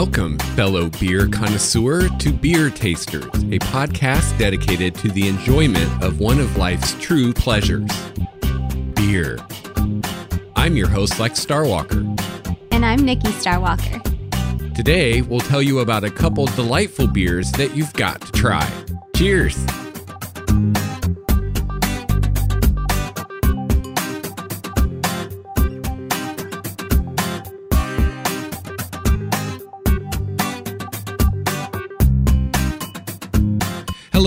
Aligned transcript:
Welcome, 0.00 0.38
fellow 0.54 0.90
beer 1.00 1.26
connoisseur, 1.26 2.08
to 2.08 2.32
Beer 2.32 2.70
Tasters, 2.70 3.24
a 3.24 3.58
podcast 3.58 4.38
dedicated 4.38 4.94
to 4.94 5.08
the 5.08 5.26
enjoyment 5.26 6.04
of 6.04 6.20
one 6.20 6.38
of 6.38 6.56
life's 6.56 6.94
true 7.00 7.32
pleasures 7.32 7.90
beer. 8.94 9.40
I'm 10.54 10.76
your 10.76 10.86
host, 10.86 11.18
Lex 11.18 11.44
Starwalker. 11.44 12.04
And 12.70 12.86
I'm 12.86 13.00
Nikki 13.00 13.30
Starwalker. 13.30 14.00
Today, 14.76 15.22
we'll 15.22 15.40
tell 15.40 15.60
you 15.60 15.80
about 15.80 16.04
a 16.04 16.10
couple 16.12 16.46
delightful 16.46 17.08
beers 17.08 17.50
that 17.52 17.76
you've 17.76 17.92
got 17.94 18.20
to 18.20 18.30
try. 18.30 18.70
Cheers! 19.16 19.56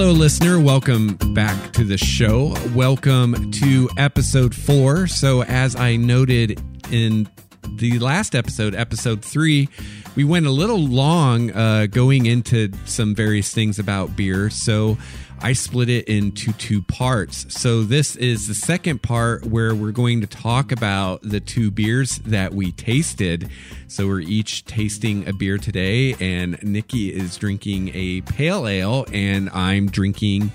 Hello, 0.02 0.14
listener. 0.14 0.60
Welcome 0.60 1.16
back 1.36 1.73
to 1.73 1.84
the 1.84 1.96
show. 1.96 2.55
Welcome 2.73 3.52
to 3.52 3.88
episode 4.00 4.55
four. 4.55 5.05
So, 5.05 5.44
as 5.44 5.76
I 5.76 5.96
noted 5.96 6.60
in 6.90 7.30
the 7.76 8.00
last 8.00 8.34
episode, 8.34 8.74
episode 8.74 9.24
three, 9.24 9.70
we 10.16 10.24
went 10.24 10.48
a 10.48 10.50
little 10.50 10.80
long 10.80 11.52
uh, 11.52 11.86
going 11.86 12.26
into 12.26 12.72
some 12.86 13.14
various 13.14 13.54
things 13.54 13.77
about 13.77 14.16
beer. 14.16 14.50
So, 14.50 14.98
I 15.44 15.54
split 15.54 15.90
it 15.90 16.08
into 16.08 16.54
two 16.54 16.84
parts. 16.84 17.48
So, 17.49 17.82
this 17.82 18.16
is 18.16 18.48
the 18.48 18.54
second 18.54 19.02
part 19.02 19.43
where 19.43 19.74
we're 19.74 19.91
going 19.91 20.21
to 20.21 20.27
talk 20.27 20.71
about 20.71 21.24
the 21.24 21.40
two 21.40 21.71
beers 21.71 22.20
that 22.20 22.54
we 22.54 22.71
tasted. 22.71 23.49
So, 23.88 24.05
we're 24.05 24.20
each 24.20 24.65
tasting 24.65 25.27
a 25.27 25.34
beer 25.34 25.57
today, 25.57 26.15
and 26.20 26.62
Nikki 26.62 27.12
is 27.12 27.38
drinking 27.38 27.90
a 27.96 28.21
pale 28.21 28.68
ale, 28.68 29.07
and 29.12 29.49
I'm 29.49 29.88
drinking 29.88 30.52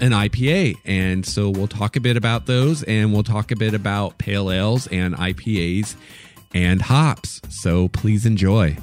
an 0.00 0.12
IPA. 0.12 0.76
And 0.86 1.26
so, 1.26 1.50
we'll 1.50 1.68
talk 1.68 1.96
a 1.96 2.00
bit 2.00 2.16
about 2.16 2.46
those, 2.46 2.82
and 2.84 3.12
we'll 3.12 3.22
talk 3.22 3.50
a 3.50 3.56
bit 3.56 3.74
about 3.74 4.16
pale 4.16 4.50
ales 4.50 4.86
and 4.86 5.14
IPAs 5.16 5.96
and 6.54 6.80
hops. 6.80 7.42
So, 7.50 7.88
please 7.88 8.24
enjoy. 8.24 8.78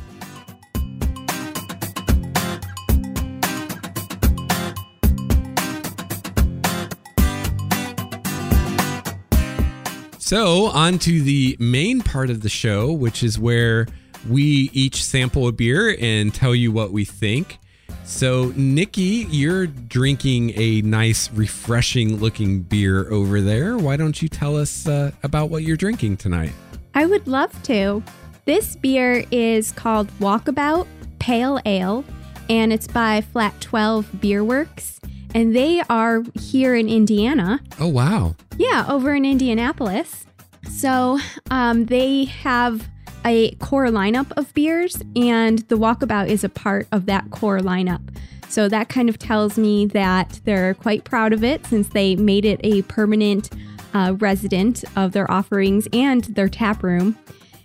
So, 10.28 10.66
on 10.66 11.00
to 11.00 11.22
the 11.22 11.56
main 11.58 12.02
part 12.02 12.30
of 12.30 12.42
the 12.42 12.50
show, 12.50 12.92
which 12.92 13.24
is 13.24 13.40
where 13.40 13.88
we 14.28 14.70
each 14.74 15.02
sample 15.02 15.48
a 15.48 15.54
beer 15.54 15.96
and 16.02 16.36
tell 16.36 16.54
you 16.54 16.70
what 16.70 16.92
we 16.92 17.06
think. 17.06 17.60
So, 18.04 18.52
Nikki, 18.58 19.26
you're 19.30 19.68
drinking 19.68 20.52
a 20.58 20.82
nice, 20.82 21.32
refreshing 21.32 22.18
looking 22.18 22.60
beer 22.60 23.10
over 23.10 23.40
there. 23.40 23.78
Why 23.78 23.96
don't 23.96 24.22
you 24.22 24.28
tell 24.28 24.58
us 24.58 24.86
uh, 24.86 25.12
about 25.24 25.50
what 25.50 25.64
you're 25.64 25.78
drinking 25.78 26.18
tonight? 26.18 26.52
I 26.94 27.06
would 27.06 27.26
love 27.26 27.64
to. 27.64 28.04
This 28.44 28.76
beer 28.76 29.24
is 29.32 29.72
called 29.72 30.10
Walkabout 30.20 30.88
Pale 31.20 31.62
Ale, 31.66 32.04
and 32.50 32.74
it's 32.74 32.88
by 32.88 33.22
Flat 33.22 33.62
12 33.62 34.20
Beer 34.20 34.44
Works. 34.44 35.00
And 35.38 35.56
they 35.56 35.84
are 35.88 36.24
here 36.34 36.74
in 36.74 36.90
Indiana. 36.90 37.60
Oh, 37.80 37.90
wow. 37.90 38.36
Yeah, 38.58 38.88
over 38.90 39.14
in 39.14 39.24
Indianapolis. 39.24 40.26
So 40.68 41.20
um, 41.52 41.86
they 41.86 42.24
have 42.24 42.90
a 43.24 43.52
core 43.58 43.86
lineup 43.90 44.32
of 44.36 44.52
beers, 44.56 45.00
and 45.16 45.60
the 45.70 45.78
Walkabout 45.78 46.28
is 46.28 46.44
a 46.44 46.50
part 46.50 46.88
of 46.92 47.06
that 47.06 47.30
core 47.30 47.60
lineup. 47.60 48.02
So 48.50 48.68
that 48.68 48.90
kind 48.90 49.10
of 49.10 49.20
tells 49.20 49.60
me 49.60 49.86
that 49.86 50.42
they're 50.44 50.74
quite 50.74 51.04
proud 51.04 51.34
of 51.34 51.44
it 51.44 51.64
since 51.68 51.90
they 51.90 52.16
made 52.16 52.44
it 52.44 52.60
a 52.64 52.82
permanent 52.82 53.52
uh, 53.94 54.16
resident 54.18 54.86
of 54.96 55.12
their 55.12 55.30
offerings 55.30 55.88
and 55.94 56.24
their 56.24 56.50
tap 56.50 56.82
room. 56.82 57.16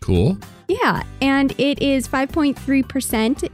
Cool. 0.00 0.36
Yeah, 0.68 1.04
and 1.22 1.58
it 1.58 1.80
is 1.80 2.06
5.3% 2.06 2.54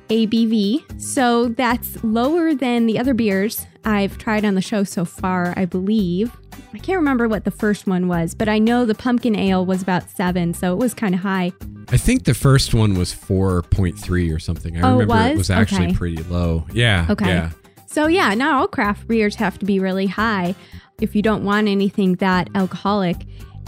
ABV, 0.08 1.00
so 1.00 1.50
that's 1.50 2.02
lower 2.02 2.52
than 2.52 2.86
the 2.86 2.98
other 2.98 3.14
beers 3.14 3.64
I've 3.88 4.18
tried 4.18 4.44
on 4.44 4.54
the 4.54 4.60
show 4.60 4.84
so 4.84 5.04
far, 5.06 5.54
I 5.56 5.64
believe. 5.64 6.36
I 6.74 6.78
can't 6.78 6.98
remember 6.98 7.26
what 7.28 7.44
the 7.44 7.50
first 7.50 7.86
one 7.86 8.06
was, 8.06 8.34
but 8.34 8.48
I 8.48 8.58
know 8.58 8.84
the 8.84 8.94
pumpkin 8.94 9.34
ale 9.34 9.64
was 9.64 9.80
about 9.82 10.10
seven, 10.10 10.52
so 10.52 10.72
it 10.74 10.76
was 10.78 10.92
kind 10.92 11.14
of 11.14 11.20
high. 11.22 11.52
I 11.90 11.96
think 11.96 12.24
the 12.24 12.34
first 12.34 12.74
one 12.74 12.98
was 12.98 13.14
4.3 13.14 14.34
or 14.34 14.38
something. 14.38 14.76
I 14.76 14.80
Oh, 14.82 14.92
remember 14.98 15.14
it 15.14 15.28
was? 15.30 15.38
was 15.38 15.50
actually 15.50 15.86
Okay. 15.86 15.94
pretty 15.94 16.22
low. 16.24 16.66
Yeah. 16.72 17.06
Okay. 17.08 17.28
Yeah. 17.28 17.50
So, 17.86 18.06
yeah, 18.08 18.34
not 18.34 18.54
all 18.54 18.68
craft 18.68 19.08
beers 19.08 19.36
have 19.36 19.58
to 19.60 19.64
be 19.64 19.80
really 19.80 20.06
high 20.06 20.54
if 21.00 21.16
you 21.16 21.22
don't 21.22 21.42
want 21.44 21.66
anything 21.68 22.16
that 22.16 22.50
alcoholic. 22.54 23.16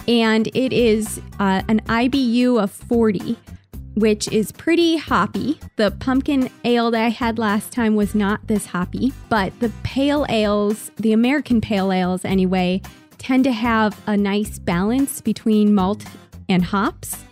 And 0.07 0.49
it 0.49 0.73
is 0.75 1.19
uh, 1.39 1.63
an 1.69 1.81
IBU 1.87 2.63
of 2.63 2.71
40, 2.71 3.37
which 3.95 4.29
is 4.29 4.53
pretty 4.53 4.97
hoppy. 4.97 5.59
The 5.77 5.91
pumpkin 5.91 6.51
ale 6.65 6.91
that 6.91 7.05
I 7.05 7.09
had 7.09 7.39
last 7.39 7.73
time 7.73 7.97
was 7.97 8.15
not 8.15 8.47
this 8.47 8.67
hoppy, 8.67 9.13
but 9.29 9.59
the 9.61 9.73
pale 9.83 10.27
ales, 10.29 10.91
the 10.97 11.13
American 11.13 11.61
pale 11.61 11.93
ales 11.93 12.25
anyway, 12.25 12.83
tend 13.19 13.45
to 13.45 13.53
have 13.53 14.01
a 14.07 14.17
nice 14.17 14.59
balance 14.59 15.21
between 15.21 15.75
malt 15.75 16.05
and 16.49 16.65
hops. 16.65 17.25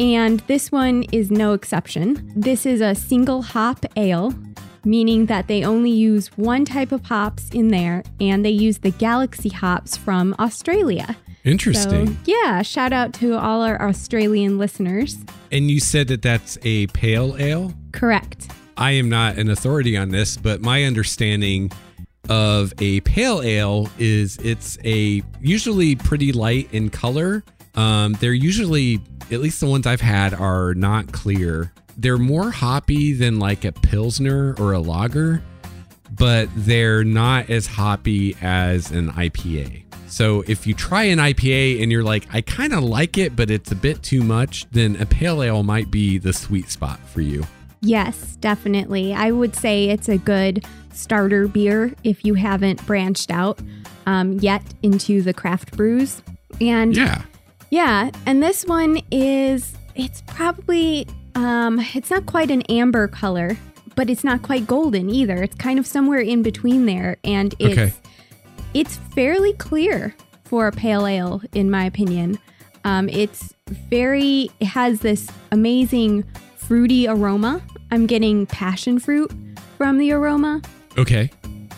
And 0.00 0.40
this 0.40 0.70
one 0.70 1.04
is 1.12 1.30
no 1.30 1.52
exception. 1.52 2.32
This 2.34 2.64
is 2.64 2.80
a 2.80 2.94
single 2.94 3.42
hop 3.42 3.84
ale, 3.96 4.32
meaning 4.84 5.26
that 5.26 5.48
they 5.48 5.64
only 5.64 5.90
use 5.90 6.28
one 6.38 6.64
type 6.64 6.92
of 6.92 7.04
hops 7.04 7.50
in 7.50 7.68
there 7.68 8.04
and 8.20 8.44
they 8.44 8.50
use 8.50 8.78
the 8.78 8.92
Galaxy 8.92 9.48
hops 9.48 9.96
from 9.96 10.34
Australia. 10.38 11.16
Interesting. 11.48 12.06
So, 12.08 12.16
yeah, 12.26 12.62
shout 12.62 12.92
out 12.92 13.14
to 13.14 13.36
all 13.36 13.62
our 13.62 13.80
Australian 13.88 14.58
listeners. 14.58 15.16
and 15.50 15.70
you 15.70 15.80
said 15.80 16.08
that 16.08 16.22
that's 16.22 16.58
a 16.62 16.86
pale 16.88 17.36
ale? 17.38 17.72
Correct. 17.92 18.50
I 18.76 18.92
am 18.92 19.08
not 19.08 19.38
an 19.38 19.50
authority 19.50 19.96
on 19.96 20.10
this, 20.10 20.36
but 20.36 20.60
my 20.60 20.84
understanding 20.84 21.72
of 22.28 22.72
a 22.80 23.00
pale 23.00 23.40
ale 23.42 23.90
is 23.98 24.36
it's 24.38 24.78
a 24.84 25.22
usually 25.40 25.96
pretty 25.96 26.32
light 26.32 26.68
in 26.72 26.90
color. 26.90 27.42
Um, 27.74 28.12
they're 28.20 28.32
usually, 28.32 29.00
at 29.30 29.40
least 29.40 29.60
the 29.60 29.66
ones 29.66 29.86
I've 29.86 30.00
had, 30.00 30.34
are 30.34 30.74
not 30.74 31.12
clear. 31.12 31.72
They're 31.96 32.18
more 32.18 32.50
hoppy 32.50 33.14
than 33.14 33.38
like 33.38 33.64
a 33.64 33.72
pilsner 33.72 34.54
or 34.58 34.72
a 34.72 34.78
lager, 34.78 35.42
but 36.12 36.48
they're 36.54 37.04
not 37.04 37.50
as 37.50 37.66
hoppy 37.66 38.36
as 38.42 38.90
an 38.90 39.10
IPA. 39.12 39.87
So 40.08 40.42
if 40.46 40.66
you 40.66 40.74
try 40.74 41.04
an 41.04 41.18
IPA 41.18 41.82
and 41.82 41.92
you're 41.92 42.02
like, 42.02 42.26
I 42.32 42.40
kind 42.40 42.72
of 42.72 42.82
like 42.82 43.18
it, 43.18 43.36
but 43.36 43.50
it's 43.50 43.70
a 43.70 43.76
bit 43.76 44.02
too 44.02 44.22
much, 44.22 44.68
then 44.70 44.96
a 44.96 45.06
pale 45.06 45.42
ale 45.42 45.62
might 45.62 45.90
be 45.90 46.18
the 46.18 46.32
sweet 46.32 46.70
spot 46.70 46.98
for 47.00 47.20
you. 47.20 47.44
Yes, 47.80 48.36
definitely. 48.36 49.14
I 49.14 49.30
would 49.30 49.54
say 49.54 49.90
it's 49.90 50.08
a 50.08 50.18
good 50.18 50.64
starter 50.92 51.46
beer 51.46 51.94
if 52.02 52.24
you 52.24 52.34
haven't 52.34 52.84
branched 52.86 53.30
out 53.30 53.60
um, 54.06 54.32
yet 54.40 54.62
into 54.82 55.22
the 55.22 55.32
craft 55.32 55.76
brews. 55.76 56.22
And 56.60 56.96
Yeah. 56.96 57.22
Yeah, 57.70 58.10
and 58.24 58.42
this 58.42 58.64
one 58.64 59.02
is 59.10 59.74
it's 59.94 60.22
probably 60.26 61.06
um 61.34 61.78
it's 61.94 62.08
not 62.10 62.24
quite 62.24 62.50
an 62.50 62.62
amber 62.62 63.06
color, 63.08 63.58
but 63.94 64.08
it's 64.08 64.24
not 64.24 64.42
quite 64.42 64.66
golden 64.66 65.10
either. 65.10 65.42
It's 65.42 65.54
kind 65.56 65.78
of 65.78 65.86
somewhere 65.86 66.20
in 66.20 66.42
between 66.42 66.86
there 66.86 67.18
and 67.24 67.54
it's 67.58 67.78
Okay. 67.78 67.92
It's 68.74 68.96
fairly 69.14 69.52
clear 69.54 70.14
for 70.44 70.66
a 70.66 70.72
pale 70.72 71.06
ale 71.06 71.42
in 71.54 71.70
my 71.70 71.84
opinion. 71.84 72.38
Um 72.84 73.08
it's 73.08 73.54
very 73.90 74.50
it 74.60 74.66
has 74.66 75.00
this 75.00 75.28
amazing 75.52 76.24
fruity 76.56 77.06
aroma. 77.08 77.60
I'm 77.90 78.06
getting 78.06 78.46
passion 78.46 78.98
fruit 78.98 79.32
from 79.76 79.98
the 79.98 80.12
aroma 80.12 80.60
Okay. 80.96 81.30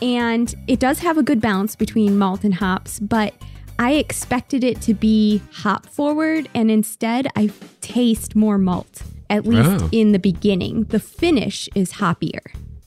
and 0.02 0.54
it 0.66 0.80
does 0.80 0.98
have 1.00 1.18
a 1.18 1.22
good 1.22 1.40
balance 1.40 1.76
between 1.76 2.18
malt 2.18 2.44
and 2.44 2.54
hops, 2.54 2.98
but 3.00 3.34
I 3.78 3.92
expected 3.94 4.62
it 4.64 4.80
to 4.82 4.92
be 4.94 5.40
hop 5.52 5.86
forward, 5.86 6.48
and 6.54 6.70
instead 6.70 7.26
I 7.34 7.50
taste 7.80 8.36
more 8.36 8.58
malt, 8.58 9.02
at 9.30 9.46
least 9.46 9.82
Wow. 9.82 9.88
in 9.90 10.12
the 10.12 10.18
beginning. 10.18 10.84
The 10.84 11.00
finish 11.00 11.66
is 11.74 11.92
hoppier. 11.92 12.40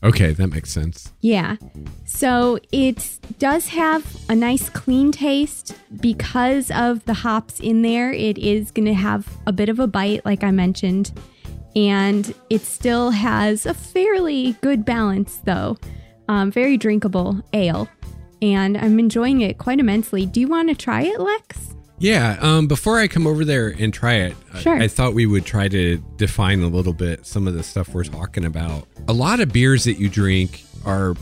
Okay, 0.04 0.34
that 0.34 0.48
makes 0.48 0.70
sense. 0.70 1.14
Yeah. 1.22 1.56
So 2.06 2.60
it 2.74 3.20
does 3.40 3.68
have 3.70 4.18
a 4.30 4.36
nice 4.36 4.70
clean 4.70 5.14
taste 5.14 5.78
because 6.02 6.70
of 6.72 7.06
the 7.06 7.14
hops 7.14 7.60
in 7.62 7.84
there. 7.84 8.12
It 8.12 8.38
is 8.38 8.72
going 8.72 8.86
to 8.88 8.94
have 8.94 9.28
a 9.48 9.54
bit 9.54 9.70
of 9.70 9.80
a 9.80 9.88
bite, 9.88 10.26
like 10.26 10.44
I 10.44 10.52
mentioned. 10.52 11.14
And 11.76 12.34
it 12.50 12.62
still 12.62 13.12
has 13.12 13.66
a 13.66 13.74
fairly 13.74 14.54
good 14.62 14.84
balance, 14.84 15.38
though. 15.46 15.78
Um, 16.28 16.52
very 16.52 16.78
drinkable 16.78 17.42
ale. 17.54 17.88
And 18.42 18.78
I'm 18.78 19.00
enjoying 19.00 19.40
it 19.42 19.58
quite 19.58 19.80
immensely. 19.80 20.26
Do 20.26 20.42
you 20.42 20.50
want 20.50 20.68
to 20.68 20.76
try 20.76 21.04
it, 21.04 21.20
Lex? 21.20 21.76
Yeah. 22.00 22.38
Um, 22.42 22.68
before 22.68 23.00
I 23.00 23.08
come 23.08 23.26
over 23.28 23.46
there 23.46 23.70
and 23.78 23.94
try 23.94 24.16
it, 24.16 24.36
Sure. 24.60 24.76
I, 24.76 24.86
I 24.86 24.88
thought 24.88 25.14
we 25.14 25.26
would 25.26 25.46
try 25.46 25.68
to 25.70 25.98
define 26.18 26.62
a 26.62 26.68
little 26.68 26.94
bit 26.94 27.26
some 27.26 27.48
of 27.48 27.54
the 27.54 27.64
stuff 27.64 27.90
we're 27.94 28.04
talking 28.04 28.46
about. 28.46 28.88
A 29.08 29.14
lot 29.14 29.40
of 29.40 29.52
beers 29.54 29.84
that 29.86 29.94
you 30.00 30.10
drink 30.10 30.64
are 30.86 31.16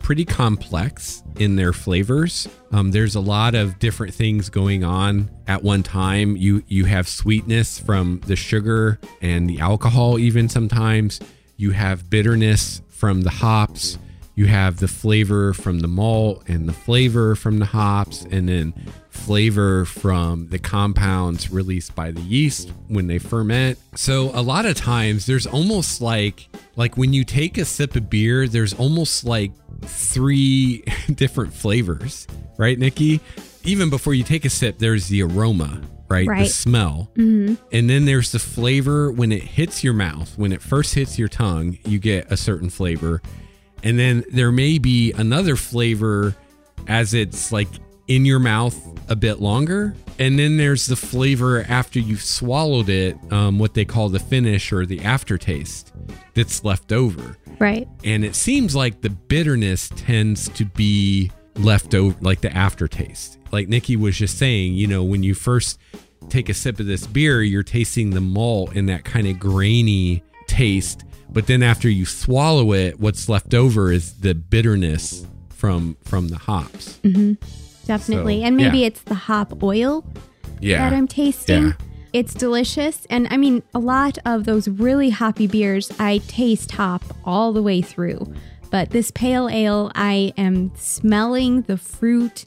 pretty 0.00 0.24
complex 0.24 1.22
in 1.38 1.56
their 1.56 1.72
flavors. 1.72 2.46
Um, 2.72 2.90
there's 2.90 3.14
a 3.14 3.20
lot 3.20 3.54
of 3.54 3.78
different 3.78 4.12
things 4.12 4.50
going 4.50 4.84
on 4.84 5.30
at 5.46 5.62
one 5.62 5.82
time. 5.82 6.36
You 6.36 6.62
you 6.68 6.84
have 6.86 7.08
sweetness 7.08 7.78
from 7.78 8.20
the 8.26 8.36
sugar 8.36 8.98
and 9.22 9.48
the 9.48 9.60
alcohol, 9.60 10.18
even 10.18 10.48
sometimes. 10.48 11.20
You 11.56 11.70
have 11.70 12.10
bitterness 12.10 12.82
from 12.88 13.22
the 13.22 13.30
hops. 13.30 13.98
You 14.34 14.46
have 14.46 14.78
the 14.80 14.88
flavor 14.88 15.52
from 15.54 15.78
the 15.78 15.86
malt 15.88 16.42
and 16.48 16.68
the 16.68 16.72
flavor 16.72 17.36
from 17.36 17.60
the 17.60 17.66
hops, 17.66 18.26
and 18.30 18.48
then 18.48 18.74
flavor 19.14 19.84
from 19.84 20.48
the 20.48 20.58
compounds 20.58 21.50
released 21.50 21.94
by 21.94 22.10
the 22.10 22.20
yeast 22.20 22.70
when 22.88 23.06
they 23.06 23.18
ferment. 23.18 23.78
So 23.94 24.30
a 24.34 24.42
lot 24.42 24.66
of 24.66 24.76
times 24.76 25.26
there's 25.26 25.46
almost 25.46 26.00
like 26.00 26.48
like 26.76 26.96
when 26.96 27.12
you 27.12 27.24
take 27.24 27.56
a 27.58 27.64
sip 27.64 27.94
of 27.96 28.10
beer, 28.10 28.48
there's 28.48 28.74
almost 28.74 29.24
like 29.24 29.52
three 29.82 30.82
different 31.14 31.54
flavors, 31.54 32.26
right, 32.58 32.78
Nikki? 32.78 33.20
Even 33.64 33.88
before 33.90 34.12
you 34.14 34.24
take 34.24 34.44
a 34.44 34.50
sip, 34.50 34.78
there's 34.78 35.08
the 35.08 35.22
aroma, 35.22 35.80
right? 36.08 36.26
The 36.26 36.30
Right. 36.32 36.50
smell. 36.50 37.10
Mm-hmm. 37.14 37.54
And 37.72 37.88
then 37.88 38.04
there's 38.04 38.32
the 38.32 38.38
flavor 38.38 39.10
when 39.10 39.32
it 39.32 39.42
hits 39.42 39.82
your 39.82 39.94
mouth. 39.94 40.36
When 40.36 40.52
it 40.52 40.60
first 40.60 40.94
hits 40.94 41.18
your 41.18 41.28
tongue, 41.28 41.78
you 41.86 41.98
get 41.98 42.30
a 42.30 42.36
certain 42.36 42.68
flavor. 42.70 43.22
And 43.82 43.98
then 43.98 44.24
there 44.30 44.52
may 44.52 44.78
be 44.78 45.12
another 45.12 45.56
flavor 45.56 46.34
as 46.88 47.14
it's 47.14 47.52
like 47.52 47.68
in 48.08 48.24
your 48.24 48.38
mouth 48.38 48.78
a 49.08 49.16
bit 49.16 49.40
longer. 49.40 49.94
And 50.18 50.38
then 50.38 50.56
there's 50.56 50.86
the 50.86 50.96
flavor 50.96 51.64
after 51.68 51.98
you've 51.98 52.22
swallowed 52.22 52.88
it, 52.88 53.16
um, 53.32 53.58
what 53.58 53.74
they 53.74 53.84
call 53.84 54.08
the 54.08 54.20
finish 54.20 54.72
or 54.72 54.86
the 54.86 55.00
aftertaste 55.00 55.92
that's 56.34 56.64
left 56.64 56.92
over. 56.92 57.36
Right. 57.58 57.88
And 58.04 58.24
it 58.24 58.34
seems 58.34 58.76
like 58.76 59.00
the 59.00 59.10
bitterness 59.10 59.90
tends 59.96 60.48
to 60.50 60.64
be 60.64 61.30
left 61.56 61.94
over, 61.94 62.16
like 62.20 62.40
the 62.40 62.54
aftertaste. 62.54 63.38
Like 63.52 63.68
Nikki 63.68 63.96
was 63.96 64.16
just 64.16 64.38
saying, 64.38 64.74
you 64.74 64.86
know, 64.86 65.02
when 65.02 65.22
you 65.22 65.34
first 65.34 65.78
take 66.28 66.48
a 66.48 66.54
sip 66.54 66.80
of 66.80 66.86
this 66.86 67.06
beer, 67.06 67.42
you're 67.42 67.62
tasting 67.62 68.10
the 68.10 68.20
malt 68.20 68.72
and 68.74 68.88
that 68.88 69.04
kind 69.04 69.26
of 69.26 69.38
grainy 69.38 70.22
taste. 70.46 71.04
But 71.30 71.46
then 71.46 71.62
after 71.62 71.88
you 71.88 72.06
swallow 72.06 72.72
it, 72.72 73.00
what's 73.00 73.28
left 73.28 73.54
over 73.54 73.90
is 73.90 74.20
the 74.20 74.34
bitterness 74.34 75.26
from 75.48 75.96
from 76.04 76.28
the 76.28 76.38
hops. 76.38 77.00
Definitely. 77.86 78.40
So, 78.40 78.46
and 78.46 78.56
maybe 78.56 78.78
yeah. 78.78 78.86
it's 78.86 79.02
the 79.02 79.14
hop 79.14 79.62
oil 79.62 80.04
Yeah. 80.60 80.78
that 80.88 80.96
I'm 80.96 81.08
tasting. 81.08 81.64
Yeah. 81.68 81.72
It's 82.12 82.32
delicious. 82.32 83.06
And 83.10 83.26
I 83.30 83.36
mean, 83.36 83.62
a 83.74 83.80
lot 83.80 84.18
of 84.24 84.44
those 84.44 84.68
really 84.68 85.10
hoppy 85.10 85.46
beers, 85.48 85.90
I 85.98 86.18
taste 86.28 86.70
hop 86.72 87.02
all 87.24 87.52
the 87.52 87.62
way 87.62 87.82
through. 87.82 88.32
But 88.70 88.90
this 88.90 89.10
pale 89.10 89.48
ale, 89.48 89.90
I 89.94 90.32
am 90.36 90.72
smelling 90.76 91.62
the 91.62 91.76
fruit 91.76 92.44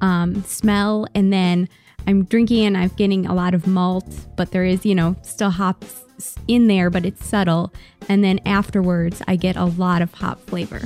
um, 0.00 0.42
smell, 0.44 1.06
and 1.14 1.32
then 1.32 1.68
I'm 2.06 2.24
drinking 2.24 2.66
and 2.66 2.76
I'm 2.76 2.88
getting 2.96 3.26
a 3.26 3.34
lot 3.34 3.54
of 3.54 3.66
malt, 3.66 4.04
but 4.36 4.50
there 4.50 4.64
is, 4.64 4.84
you 4.84 4.94
know, 4.94 5.16
still 5.22 5.50
hops 5.50 6.04
in 6.48 6.66
there, 6.66 6.90
but 6.90 7.06
it's 7.06 7.24
subtle. 7.24 7.72
And 8.08 8.22
then 8.24 8.40
afterwards, 8.46 9.22
I 9.26 9.36
get 9.36 9.56
a 9.56 9.64
lot 9.64 10.02
of 10.02 10.12
hop 10.12 10.40
flavor. 10.40 10.80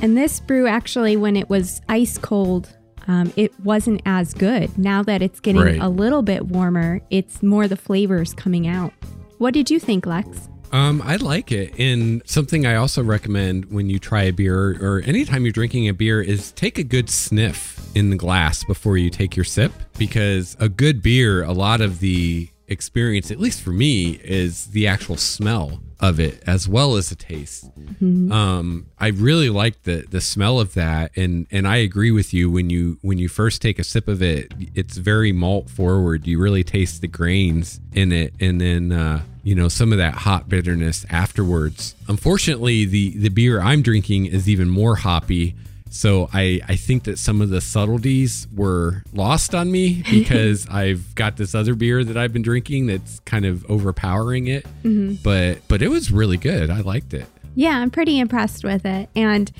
And 0.00 0.16
this 0.16 0.40
brew, 0.40 0.66
actually, 0.66 1.16
when 1.16 1.36
it 1.36 1.50
was 1.50 1.80
ice 1.88 2.16
cold, 2.18 2.74
um, 3.08 3.32
it 3.36 3.58
wasn't 3.64 4.00
as 4.06 4.34
good. 4.34 4.76
Now 4.78 5.02
that 5.02 5.22
it's 5.22 5.40
getting 5.40 5.60
Right. 5.62 5.80
a 5.80 5.88
little 5.88 6.22
bit 6.22 6.46
warmer, 6.46 7.00
it's 7.10 7.42
more 7.42 7.66
the 7.66 7.76
flavors 7.76 8.34
coming 8.34 8.66
out. 8.68 8.92
What 9.38 9.54
did 9.54 9.70
you 9.70 9.80
think, 9.80 10.06
Lex? 10.06 10.48
Um, 10.70 11.00
I 11.02 11.16
like 11.16 11.50
it. 11.50 11.72
And 11.78 12.20
something 12.26 12.66
I 12.66 12.74
also 12.74 13.02
recommend 13.02 13.66
when 13.72 13.88
you 13.88 13.98
try 13.98 14.24
a 14.24 14.32
beer 14.32 14.76
or 14.84 15.00
anytime 15.06 15.44
you're 15.44 15.52
drinking 15.52 15.88
a 15.88 15.94
beer 15.94 16.20
is 16.20 16.52
take 16.52 16.76
a 16.78 16.84
good 16.84 17.08
sniff 17.08 17.80
in 17.94 18.10
the 18.10 18.16
glass 18.16 18.64
before 18.64 18.98
you 18.98 19.08
take 19.08 19.34
your 19.34 19.44
sip 19.44 19.72
because 19.98 20.56
a 20.60 20.68
good 20.68 21.02
beer, 21.02 21.42
a 21.42 21.52
lot 21.52 21.80
of 21.80 22.00
the 22.00 22.50
experience, 22.66 23.30
at 23.30 23.40
least 23.40 23.62
for 23.62 23.70
me, 23.70 24.20
is 24.22 24.66
the 24.66 24.86
actual 24.86 25.16
smell 25.16 25.80
of 26.00 26.20
it 26.20 26.42
as 26.46 26.68
well 26.68 26.96
as 26.96 27.08
the 27.08 27.16
taste. 27.16 27.70
Um, 28.00 28.86
I 28.98 29.08
really 29.08 29.50
like 29.50 29.82
the 29.82 30.04
the 30.08 30.20
smell 30.20 30.60
of 30.60 30.74
that, 30.74 31.16
and 31.16 31.46
and 31.50 31.66
I 31.66 31.76
agree 31.76 32.10
with 32.10 32.32
you 32.32 32.50
when 32.50 32.70
you 32.70 32.98
when 33.02 33.18
you 33.18 33.28
first 33.28 33.60
take 33.60 33.78
a 33.78 33.84
sip 33.84 34.06
of 34.08 34.22
it, 34.22 34.52
it's 34.74 34.96
very 34.96 35.32
malt 35.32 35.68
forward. 35.70 36.26
You 36.26 36.40
really 36.40 36.62
taste 36.64 37.00
the 37.00 37.08
grains 37.08 37.80
in 37.92 38.12
it, 38.12 38.34
and 38.40 38.60
then 38.60 38.92
uh, 38.92 39.22
you 39.42 39.54
know 39.54 39.68
some 39.68 39.92
of 39.92 39.98
that 39.98 40.14
hop 40.14 40.48
bitterness 40.48 41.04
afterwards. 41.10 41.94
Unfortunately, 42.06 42.84
the 42.84 43.16
the 43.18 43.30
beer 43.30 43.60
I'm 43.60 43.82
drinking 43.82 44.26
is 44.26 44.48
even 44.48 44.68
more 44.68 44.96
hoppy. 44.96 45.56
So 45.90 46.28
I, 46.32 46.60
I 46.68 46.76
think 46.76 47.04
that 47.04 47.18
some 47.18 47.40
of 47.40 47.50
the 47.50 47.60
subtleties 47.60 48.46
were 48.54 49.02
lost 49.12 49.54
on 49.54 49.70
me 49.70 50.02
because 50.10 50.68
I've 50.68 51.14
got 51.14 51.36
this 51.36 51.54
other 51.54 51.74
beer 51.74 52.04
that 52.04 52.16
I've 52.16 52.32
been 52.32 52.42
drinking 52.42 52.86
that's 52.86 53.20
kind 53.20 53.44
of 53.44 53.64
overpowering 53.70 54.48
it. 54.48 54.64
Mm-hmm. 54.82 55.22
But 55.22 55.66
but 55.68 55.82
it 55.82 55.88
was 55.88 56.10
really 56.10 56.36
good. 56.36 56.70
I 56.70 56.80
liked 56.80 57.14
it. 57.14 57.26
Yeah, 57.54 57.78
I'm 57.78 57.90
pretty 57.90 58.18
impressed 58.18 58.64
with 58.64 58.86
it. 58.86 59.08
And 59.16 59.50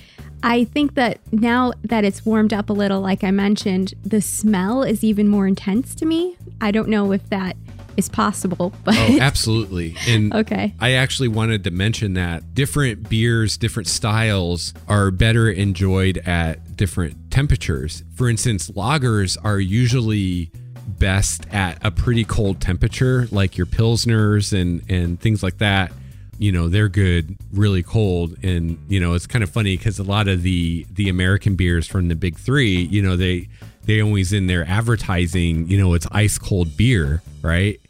I 0.43 0.65
think 0.65 0.95
that 0.95 1.19
now 1.33 1.73
that 1.83 2.05
it's 2.05 2.25
warmed 2.25 2.53
up 2.53 2.71
a 2.71 2.73
little, 2.73 3.01
like 3.01 3.25
I 3.25 3.33
mentioned, 3.33 3.95
the 4.05 4.21
smell 4.21 4.85
is 4.85 5.03
even 5.03 5.27
more 5.29 5.47
intense 5.47 5.95
to 5.97 6.07
me. 6.07 6.37
I 6.61 6.71
don't 6.71 6.89
know 6.89 7.13
if 7.13 7.29
that 7.31 7.57
is 7.99 8.09
possible, 8.09 8.73
but 8.85 8.95
Oh, 8.97 9.19
absolutely. 9.21 9.97
And 10.06 10.33
okay. 10.43 10.75
I 10.81 10.93
actually 10.93 11.29
wanted 11.29 11.65
to 11.65 11.71
mention 11.71 12.15
that 12.15 12.55
different 12.55 13.11
beers, 13.11 13.59
different 13.59 13.89
styles 13.89 14.73
are 14.89 15.11
better 15.11 15.50
enjoyed 15.50 16.19
at 16.19 16.77
different 16.77 17.31
temperatures. 17.31 18.05
For 18.15 18.29
instance, 18.29 18.71
lagers 18.71 19.37
are 19.45 19.59
usually 19.59 20.50
best 20.87 21.47
at 21.53 21.79
a 21.85 21.91
pretty 21.91 22.25
cold 22.25 22.61
temperature, 22.61 23.29
like 23.31 23.59
your 23.59 23.67
pilsners 23.67 24.59
and 24.59 24.83
and 24.89 25.21
things 25.21 25.43
like 25.43 25.59
that. 25.59 25.93
You 26.39 26.53
know, 26.53 26.69
they're 26.69 26.89
good 26.89 27.37
really 27.53 27.83
cold 27.83 28.37
and 28.45 28.79
you 28.89 29.00
know, 29.00 29.15
it's 29.15 29.27
kind 29.27 29.43
of 29.43 29.50
funny 29.50 29.77
cuz 29.77 29.99
a 29.99 30.05
lot 30.05 30.29
of 30.29 30.43
the 30.43 30.87
the 30.95 31.09
American 31.09 31.56
beers 31.56 31.87
from 31.89 32.06
the 32.09 32.15
big 32.15 32.39
3, 32.39 32.83
you 32.83 33.03
know, 33.03 33.17
they 33.17 33.49
they 33.88 34.02
always 34.02 34.35
in 34.35 34.47
their 34.49 34.68
advertising, 34.68 35.66
you 35.66 35.78
know, 35.78 35.95
it's 35.95 36.07
ice 36.12 36.37
cold 36.37 36.76
beer, 36.76 37.23
right? 37.40 37.80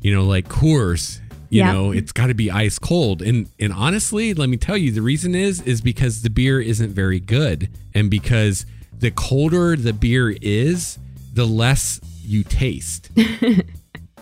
You 0.00 0.14
know, 0.14 0.22
like 0.22 0.48
Coors, 0.48 1.18
you 1.50 1.58
Yeah. 1.58 1.72
know, 1.72 1.90
it's 1.90 2.12
got 2.12 2.28
to 2.28 2.34
be 2.34 2.48
ice 2.48 2.78
cold. 2.78 3.22
And 3.22 3.48
and 3.58 3.72
honestly, 3.72 4.34
let 4.34 4.48
me 4.48 4.56
tell 4.56 4.76
you, 4.76 4.92
the 4.92 5.02
reason 5.02 5.34
is 5.34 5.60
is 5.62 5.80
because 5.80 6.22
the 6.22 6.30
beer 6.30 6.60
isn't 6.60 6.90
very 6.90 7.18
good, 7.18 7.68
and 7.92 8.08
because 8.08 8.66
the 9.00 9.10
colder 9.10 9.74
the 9.74 9.92
beer 9.92 10.30
is, 10.40 10.96
the 11.34 11.44
less 11.44 12.00
you 12.24 12.44
taste. 12.44 13.10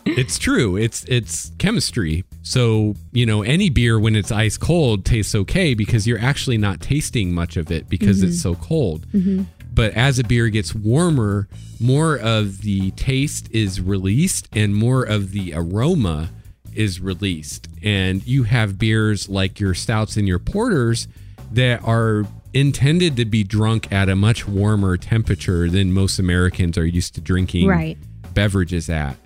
it's 0.07 0.39
true. 0.39 0.77
It's 0.77 1.05
it's 1.05 1.53
chemistry. 1.59 2.25
So, 2.43 2.95
you 3.13 3.27
know, 3.27 3.43
any 3.43 3.69
beer 3.69 3.99
when 3.99 4.17
it's 4.17 4.33
ice 4.33 4.57
cold 4.57 5.05
tastes 5.05 5.35
okay 5.35 5.75
because 5.75 6.07
you're 6.07 6.21
actually 6.21 6.57
not 6.59 6.81
tasting 6.81 7.35
much 7.35 7.59
of 7.59 7.71
it 7.71 7.91
because 7.91 8.23
it's 8.23 8.37
mm-hmm. 8.43 8.55
so 8.55 8.65
cold. 8.67 9.07
Mm-hmm. 9.09 9.43
But 9.77 9.93
as 9.93 10.19
a 10.19 10.25
beer 10.25 10.49
gets 10.49 10.75
warmer, 10.75 11.49
more 11.79 12.17
of 12.19 12.63
the 12.63 12.91
taste 12.93 13.49
is 13.53 13.81
released 13.81 14.49
and 14.57 14.75
more 14.75 15.05
of 15.05 15.31
the 15.33 15.53
aroma 15.55 16.31
is 16.75 16.99
released. 17.01 17.69
And 17.85 18.27
you 18.27 18.45
have 18.45 18.79
beers 18.79 19.29
like 19.29 19.61
your 19.61 19.75
stouts 19.75 20.17
and 20.17 20.27
your 20.27 20.39
porters 20.39 21.07
that 21.53 21.85
are 21.85 22.25
intended 22.55 23.17
to 23.17 23.27
be 23.27 23.45
drunk 23.45 23.93
at 23.93 24.09
a 24.09 24.17
much 24.17 24.49
warmer 24.49 24.97
temperature 24.97 25.69
than 25.69 25.93
most 25.93 26.19
Americans 26.19 26.79
are 26.79 26.87
used 26.87 27.15
to 27.17 27.21
drinking 27.21 27.69
Right. 27.69 27.99
beverages 28.33 28.89
at. 28.89 29.17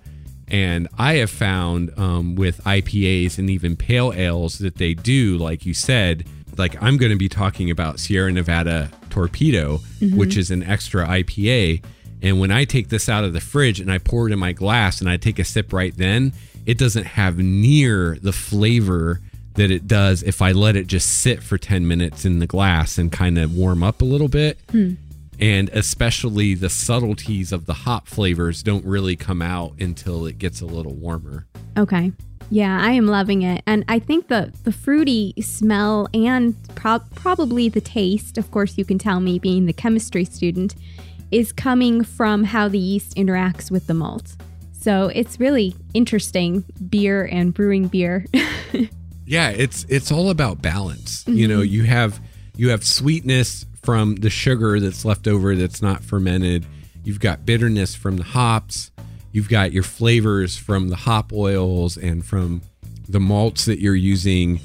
And 0.49 0.89
I 0.99 1.15
have 1.15 1.31
found 1.31 1.97
um, 1.97 2.35
with 2.35 2.61
IPAs 2.65 3.39
and 3.39 3.49
even 3.49 3.77
pale 3.77 4.13
ales 4.13 4.59
that 4.59 4.77
they 4.79 4.95
do, 4.95 5.39
like 5.39 5.65
you 5.65 5.75
said, 5.75 6.27
like 6.59 6.75
I'm 6.83 6.97
going 6.97 7.13
to 7.13 7.19
be 7.19 7.29
talking 7.29 7.71
about 7.71 8.01
Sierra 8.01 8.33
Nevada 8.33 8.91
Torpedo, 9.11 9.79
mm-hmm. 10.01 10.17
which 10.17 10.37
is 10.37 10.51
an 10.51 10.63
extra 10.63 11.07
IPA. 11.07 11.83
And 12.23 12.39
when 12.39 12.51
I 12.51 12.65
take 12.65 12.89
this 12.89 13.09
out 13.09 13.25
of 13.25 13.33
the 13.33 13.41
fridge 13.41 13.81
and 13.81 13.91
I 13.91 13.99
pour 13.99 14.29
it 14.29 14.33
in 14.33 14.39
my 14.39 14.53
glass 14.53 15.01
and 15.01 15.09
I 15.09 15.17
take 15.17 15.39
a 15.39 15.45
sip 15.45 15.73
right 15.73 15.97
then, 15.97 16.33
it 16.67 16.79
doesn't 16.79 17.05
have 17.05 17.39
near 17.39 18.19
the 18.21 18.33
flavor 18.33 19.21
that 19.55 19.71
it 19.71 19.87
does 19.87 20.23
if 20.23 20.41
I 20.41 20.53
let 20.53 20.77
it 20.77 20.87
just 20.87 21.21
sit 21.21 21.43
for 21.43 21.59
10 21.59 21.87
minutes 21.87 22.25
in 22.25 22.39
the 22.39 22.47
glass 22.47 22.99
and 22.99 23.11
kind 23.11 23.39
of 23.39 23.55
warm 23.57 23.83
up 23.83 24.01
a 24.01 24.05
little 24.05 24.29
bit 24.29 24.59
hmm. 24.71 24.95
and 25.41 25.69
especially 25.71 26.55
the 26.55 26.71
subtleties 26.71 27.51
of 27.53 27.67
the 27.67 27.75
hop 27.75 28.07
flavors 28.07 28.63
don't 28.63 28.85
really 28.85 29.17
come 29.17 29.43
out 29.43 29.75
until 29.81 30.27
it 30.27 30.39
gets 30.39 30.61
a 30.61 30.67
little 30.67 30.95
warmer. 30.95 31.47
Okay. 31.77 32.13
Yeah, 32.51 32.81
I 32.81 32.91
am 32.93 33.07
loving 33.07 33.43
it. 33.43 33.63
And 33.67 33.85
I 33.89 34.01
think 34.01 34.29
the 34.29 34.53
the 34.65 34.73
fruity 34.73 35.35
smell 35.41 36.09
and 36.13 36.57
prob 36.75 37.09
probably 37.15 37.69
the 37.69 37.81
taste, 37.81 38.37
of 38.37 38.51
course 38.51 38.77
you 38.77 38.85
can 38.85 38.99
tell 38.99 39.21
me 39.21 39.39
being 39.39 39.67
the 39.67 39.73
chemistry 39.73 40.25
student, 40.25 40.75
is 41.31 41.53
coming 41.53 42.03
from 42.03 42.45
how 42.45 42.69
the 42.69 42.79
yeast 42.79 43.17
interacts 43.17 43.71
with 43.71 43.87
the 43.87 43.95
malt. 43.95 44.37
So 44.73 45.11
it's 45.15 45.39
really 45.39 45.77
interesting 45.95 46.65
beer 46.89 47.25
and 47.25 47.55
brewing 47.55 47.87
beer. 47.89 48.25
yeah, 49.27 49.51
it's 49.51 49.87
it's 49.89 50.11
all 50.11 50.31
about 50.31 50.61
balance. 50.61 51.23
Mm-hmm. 51.25 51.39
You 51.39 51.49
know, 51.49 51.61
you 51.61 51.85
have 51.85 52.21
you 52.57 52.71
have 52.71 52.85
sweetness 52.85 53.67
from 53.83 54.17
the 54.17 54.31
sugar 54.31 54.81
that's 54.81 55.05
left 55.05 55.29
over 55.29 55.55
that's 55.55 55.81
not 55.81 56.03
fermented. 56.03 56.67
You've 57.05 57.21
got 57.21 57.47
bitterness 57.47 57.95
from 57.95 58.17
the 58.17 58.25
hops. 58.25 58.91
You've 59.33 59.49
got 59.49 59.73
your 59.73 59.83
flavors 59.83 60.57
from 60.57 60.89
the 60.89 60.97
hop 60.97 61.33
oils 61.33 61.97
and 61.97 62.25
from 62.25 62.63
the 63.09 63.21
malts 63.21 63.65
that 63.67 63.81
you're 63.81 63.95
using. 63.95 64.61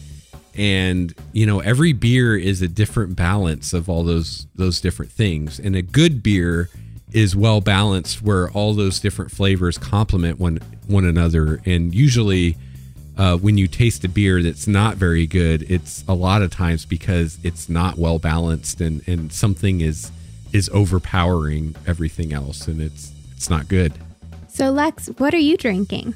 And 0.56 1.14
you 1.34 1.46
know 1.46 1.60
every 1.60 1.94
beer 1.94 2.38
is 2.38 2.62
a 2.62 2.68
different 2.68 3.16
balance 3.16 3.74
of 3.74 3.90
all 3.90 4.04
those 4.04 4.48
those 4.56 4.80
different 4.80 5.12
things. 5.12 5.60
And 5.60 5.76
a 5.76 5.82
good 5.82 6.24
beer 6.24 6.70
is 7.12 7.36
well 7.36 7.62
balanced 7.62 8.22
where 8.22 8.50
all 8.52 8.74
those 8.74 9.00
different 9.00 9.32
flavors 9.32 9.78
complement 9.78 10.40
one 10.40 10.60
one 10.88 11.06
another. 11.06 11.62
And 11.66 11.94
usually 11.94 12.58
uh, 13.18 13.38
when 13.38 13.58
you 13.58 13.68
taste 13.68 14.04
a 14.04 14.10
beer 14.10 14.44
that's 14.44 14.68
not 14.68 14.98
very 14.98 15.26
good 15.26 15.64
it's 15.72 16.04
a 16.08 16.14
lot 16.14 16.42
of 16.42 16.52
times 16.52 16.86
because 16.86 17.38
it's 17.44 17.70
not 17.70 17.98
well 17.98 18.20
balanced 18.20 18.82
and 18.82 19.02
and 19.08 19.32
something 19.32 19.82
is 19.82 20.12
is 20.52 20.70
overpowering 20.74 21.76
everything 21.88 22.34
else 22.34 22.68
and 22.68 22.82
it's 22.82 23.12
it's 23.34 23.50
not 23.50 23.68
good 23.68 23.94
so 24.56 24.72
lex 24.72 25.08
what 25.18 25.34
are 25.34 25.38
you 25.38 25.58
drinking 25.58 26.14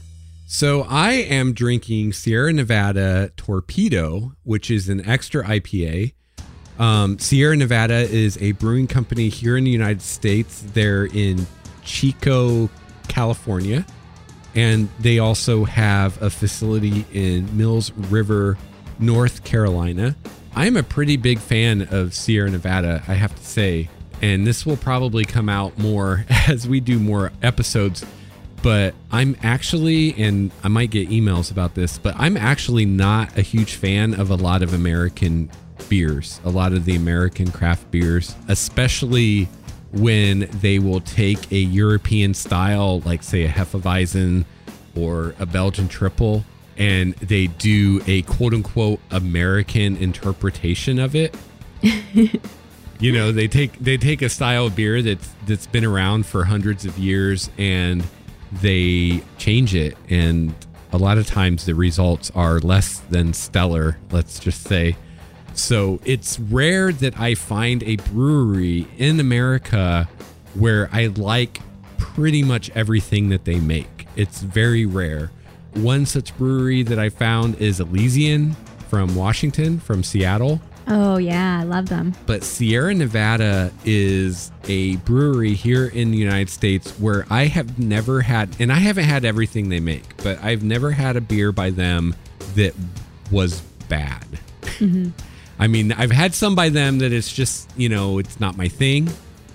so 0.51 0.81
I 0.89 1.12
am 1.12 1.53
drinking 1.53 2.13
Sierra 2.13 2.51
Nevada 2.51 3.31
Torpedo, 3.38 4.34
which 4.41 4.72
is 4.72 4.89
an 4.89 5.08
extra 5.08 5.43
IPA. 5.43 6.13
Um, 6.79 7.19
Sierra 7.19 7.55
Nevada 7.55 8.00
is 8.00 8.36
a 8.41 8.53
brewing 8.53 8.88
company 8.88 9.29
here 9.29 9.58
in 9.58 9.63
the 9.63 9.69
United 9.69 10.01
States. 10.01 10.63
They're 10.74 11.05
in 11.05 11.46
Chico, 11.84 12.67
California, 13.08 13.86
and 14.55 14.89
they 15.00 15.19
also 15.19 15.65
have 15.65 16.19
a 16.19 16.31
facility 16.31 17.05
in 17.13 17.55
Mills 17.55 17.91
River, 17.91 18.58
North 18.98 19.43
Carolina. 19.43 20.15
I'm 20.55 20.77
a 20.77 20.84
pretty 20.84 21.17
big 21.17 21.38
fan 21.38 21.88
of 21.91 22.15
Sierra 22.15 22.50
Nevada, 22.50 23.03
I 23.08 23.13
have 23.13 23.36
to 23.36 23.46
say, 23.46 23.88
and 24.19 24.48
this 24.48 24.65
will 24.65 24.77
probably 24.77 25.25
come 25.25 25.48
out 25.48 25.77
more 25.77 26.25
as 26.48 26.67
we 26.67 26.79
do 26.79 26.98
more 26.98 27.31
episodes 27.43 28.03
but 28.62 28.94
I'm 29.12 29.36
actually, 29.42 30.13
and 30.18 30.51
I 30.63 30.68
might 30.68 30.92
get 30.92 31.10
emails 31.10 31.51
about 31.51 31.75
this, 31.75 31.98
but 31.98 32.16
I'm 32.18 32.38
actually 32.38 32.86
not 32.86 33.38
a 33.38 33.42
huge 33.42 33.75
fan 33.75 34.13
of 34.13 34.30
a 34.30 34.36
lot 34.36 34.62
of 34.62 34.74
American 34.74 35.50
beers, 35.88 36.42
a 36.44 36.50
lot 36.50 36.74
of 36.74 36.86
the 36.86 36.96
American 36.96 37.51
craft 37.51 37.89
beers, 37.92 38.36
especially 38.48 39.48
when 39.92 40.48
they 40.62 40.80
will 40.80 41.01
take 41.01 41.51
a 41.51 41.58
European 41.58 42.34
style, 42.34 43.00
like 43.01 43.24
say 43.24 43.44
a 43.44 43.50
Hefeweizen 43.50 44.46
or 44.96 45.36
a 45.39 45.46
Belgian 45.46 45.88
triple, 45.88 46.46
and 46.78 47.13
they 47.16 47.48
do 47.48 48.01
a 48.08 48.22
quote 48.24 48.54
unquote 48.54 49.00
American 49.12 49.98
interpretation 49.98 51.00
of 51.00 51.16
it. 51.16 51.36
you 53.00 53.12
know, 53.12 53.32
they 53.32 53.48
take 53.48 53.78
they 53.80 53.98
take 53.98 54.22
a 54.22 54.30
style 54.30 54.68
of 54.68 54.75
beer 54.75 55.01
that's 55.01 55.30
that's 55.46 55.68
been 55.68 55.86
around 55.86 56.25
for 56.25 56.46
hundreds 56.46 56.86
of 56.86 56.98
years 56.98 57.50
and 57.58 58.04
they 58.51 59.22
change 59.38 59.75
it 59.75 59.96
and 60.10 60.53
a 60.91 60.98
lot 60.98 61.18
of 61.18 61.27
times 61.27 61.65
the 61.65 61.75
results 61.75 62.32
are 62.34 62.60
less 62.60 63.00
than 63.12 63.34
stellar 63.34 63.98
let's 64.12 64.39
just 64.39 64.63
say. 64.63 64.96
So 65.53 66.00
it's 66.06 66.39
rare 66.39 66.91
that 66.94 67.20
i 67.20 67.36
find 67.36 67.84
a 67.84 67.98
brewery 67.98 68.88
in 68.98 69.20
america 69.20 70.08
where 70.56 70.89
i 70.91 71.08
like 71.08 71.60
pretty 71.98 72.44
much 72.44 72.70
everything 72.72 73.29
that 73.29 73.46
they 73.46 73.60
make. 73.60 74.08
It's 74.15 74.41
very 74.41 74.86
rare. 74.86 75.32
One 75.74 76.06
such 76.06 76.36
brewery 76.38 76.84
that 76.84 76.98
i 76.98 77.10
found 77.10 77.56
is 77.56 77.79
elysian 77.79 78.56
from 78.89 79.15
washington 79.15 79.79
from 79.79 80.03
seattle 80.03 80.60
Oh, 80.91 81.17
yeah, 81.17 81.60
I 81.60 81.63
love 81.65 81.88
them. 81.88 82.15
But 82.25 82.43
Sierra 82.43 82.96
Nevada 82.96 83.72
is 83.86 84.51
a 84.67 84.96
brewery 84.98 85.53
here 85.53 85.86
in 85.86 86.10
the 86.10 86.17
United 86.17 86.50
States 86.50 86.91
where 87.00 87.27
I 87.29 87.46
have 87.46 87.77
never 87.77 88.22
had, 88.22 88.55
and 88.60 88.72
I 88.72 88.79
haven't 88.79 89.03
had 89.03 89.24
everything 89.24 89.69
they 89.69 89.79
make, 89.79 90.17
but 90.24 90.43
I've 90.43 90.63
never 90.63 90.89
had 90.89 91.15
a 91.15 91.22
beer 91.22 91.51
by 91.51 91.69
them 91.69 92.15
that 92.55 92.74
was 93.31 93.62
bad. 93.88 94.25
Mm-hmm. 94.62 95.10
I 95.60 95.67
mean, 95.67 95.91
I've 95.91 96.12
had 96.12 96.34
some 96.34 96.55
by 96.55 96.69
them 96.69 96.98
that 97.00 97.13
it's 97.13 97.31
just, 97.31 97.69
you 97.77 97.89
know, 97.89 98.17
it's 98.17 98.39
not 98.39 98.58
my 98.58 98.67
thing. 98.67 99.10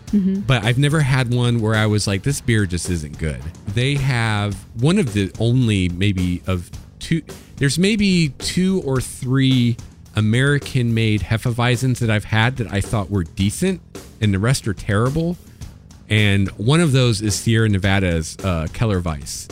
Mm-hmm. 0.08 0.40
But 0.42 0.62
I've 0.62 0.78
never 0.78 1.00
had 1.00 1.34
one 1.34 1.60
where 1.60 1.74
I 1.74 1.86
was 1.86 2.06
like, 2.06 2.22
this 2.22 2.40
beer 2.40 2.66
just 2.66 2.88
isn't 2.88 3.18
good. 3.18 3.42
They 3.68 3.94
have 3.94 4.54
one 4.80 5.00
of 5.00 5.14
the 5.14 5.32
only, 5.40 5.88
maybe, 5.88 6.42
of 6.46 6.70
two, 7.00 7.22
there's 7.56 7.76
maybe 7.76 8.28
two 8.38 8.82
or 8.82 9.00
three 9.00 9.76
American 10.16 10.94
made 10.94 11.22
Hefeweizens 11.22 11.98
that 11.98 12.10
I've 12.10 12.24
had 12.24 12.56
that 12.56 12.72
I 12.72 12.80
thought 12.80 13.10
were 13.10 13.24
decent, 13.24 13.80
and 14.20 14.32
the 14.32 14.38
rest 14.38 14.68
are 14.68 14.74
terrible. 14.74 15.36
And 16.08 16.48
one 16.50 16.80
of 16.80 16.92
those 16.92 17.22
is 17.22 17.34
Sierra 17.34 17.68
Nevada's 17.68 18.36
uh, 18.40 18.66
Kellerweis, 18.72 19.50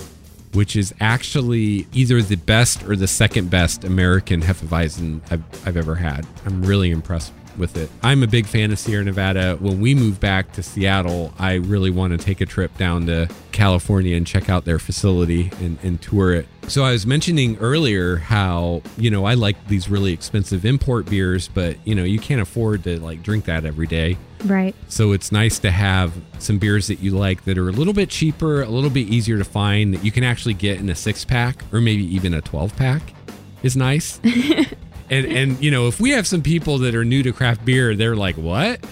which 0.53 0.77
is 0.77 0.95
actually 1.01 1.87
either 1.93 2.23
the 2.23 2.37
best 2.37 2.85
or 2.85 2.95
the 2.95 3.09
second 3.09 3.51
best 3.51 3.85
American 3.85 4.43
Hefeweizen 4.43 5.21
I've, 5.31 5.43
I've 5.67 5.77
ever 5.77 5.97
had. 5.97 6.27
I'm 6.45 6.63
really 6.63 6.91
impressed 6.91 7.33
with 7.59 7.77
it. 7.77 7.91
I'm 8.03 8.23
a 8.23 8.27
big 8.27 8.47
fan 8.47 8.73
of 8.73 8.79
Sierra 8.79 9.05
Nevada. 9.05 9.57
When 9.61 9.81
we 9.81 9.95
move 9.95 10.21
back 10.21 10.53
to 10.53 10.63
Seattle, 10.63 11.33
I 11.39 11.55
really 11.55 11.91
want 11.91 12.19
to 12.19 12.25
take 12.25 12.41
a 12.41 12.47
trip 12.47 12.77
down 12.77 13.07
to 13.07 13.29
California 13.53 14.17
and 14.17 14.27
check 14.27 14.49
out 14.49 14.65
their 14.65 14.79
facility 14.79 15.51
and, 15.61 15.79
and 15.83 16.01
tour 16.01 16.35
it. 16.35 16.49
So 16.69 16.85
I 16.85 16.93
was 16.93 17.07
mentioning 17.07 17.59
earlier 17.59 18.17
how, 18.17 18.83
you 18.97 19.11
know, 19.11 19.25
I 19.25 19.35
like 19.35 19.67
these 19.69 19.89
really 19.89 20.13
expensive 20.13 20.65
import 20.65 21.07
beers, 21.07 21.49
but, 21.49 21.77
you 21.87 21.95
know, 21.95 22.05
you 22.05 22.19
can't 22.19 22.41
afford 22.41 22.85
to 22.85 23.01
like 23.01 23.23
drink 23.23 23.45
that 23.47 23.65
every 23.65 23.87
day. 23.87 24.17
Right. 24.45 24.75
So 24.89 25.13
it's 25.13 25.33
nice 25.33 25.59
to 25.61 25.71
have 25.71 26.13
some 26.39 26.59
beers 26.59 26.87
that 26.87 27.01
you 27.01 27.13
like 27.13 27.45
that 27.45 27.59
are 27.59 27.69
a 27.69 27.73
little 27.73 27.93
bit 27.93 28.11
cheaper, 28.11 28.63
a 28.63 28.69
little 28.69 28.91
bit 28.91 29.09
easier 29.09 29.39
to 29.39 29.45
find 29.45 29.95
that 29.95 30.05
you 30.05 30.13
can 30.13 30.25
actually 30.25 30.55
get 30.55 30.79
in 30.79 30.89
a 30.89 30.95
six 30.95 31.25
pack 31.25 31.65
or 31.73 31.81
maybe 31.81 32.05
even 32.15 32.35
a 32.35 32.41
12 32.41 32.77
pack 32.77 33.15
is 33.63 33.77
nice. 33.77 34.21
and 35.13 35.27
and 35.27 35.63
you 35.63 35.71
know, 35.71 35.89
if 35.89 36.01
we 36.01 36.11
have 36.11 36.27
some 36.27 36.43
people 36.43 36.79
that 36.79 36.95
are 36.95 37.05
new 37.05 37.23
to 37.23 37.33
craft 37.33 37.65
beer, 37.65 37.95
they're 37.95 38.17
like, 38.17 38.37
"What? 38.37 38.85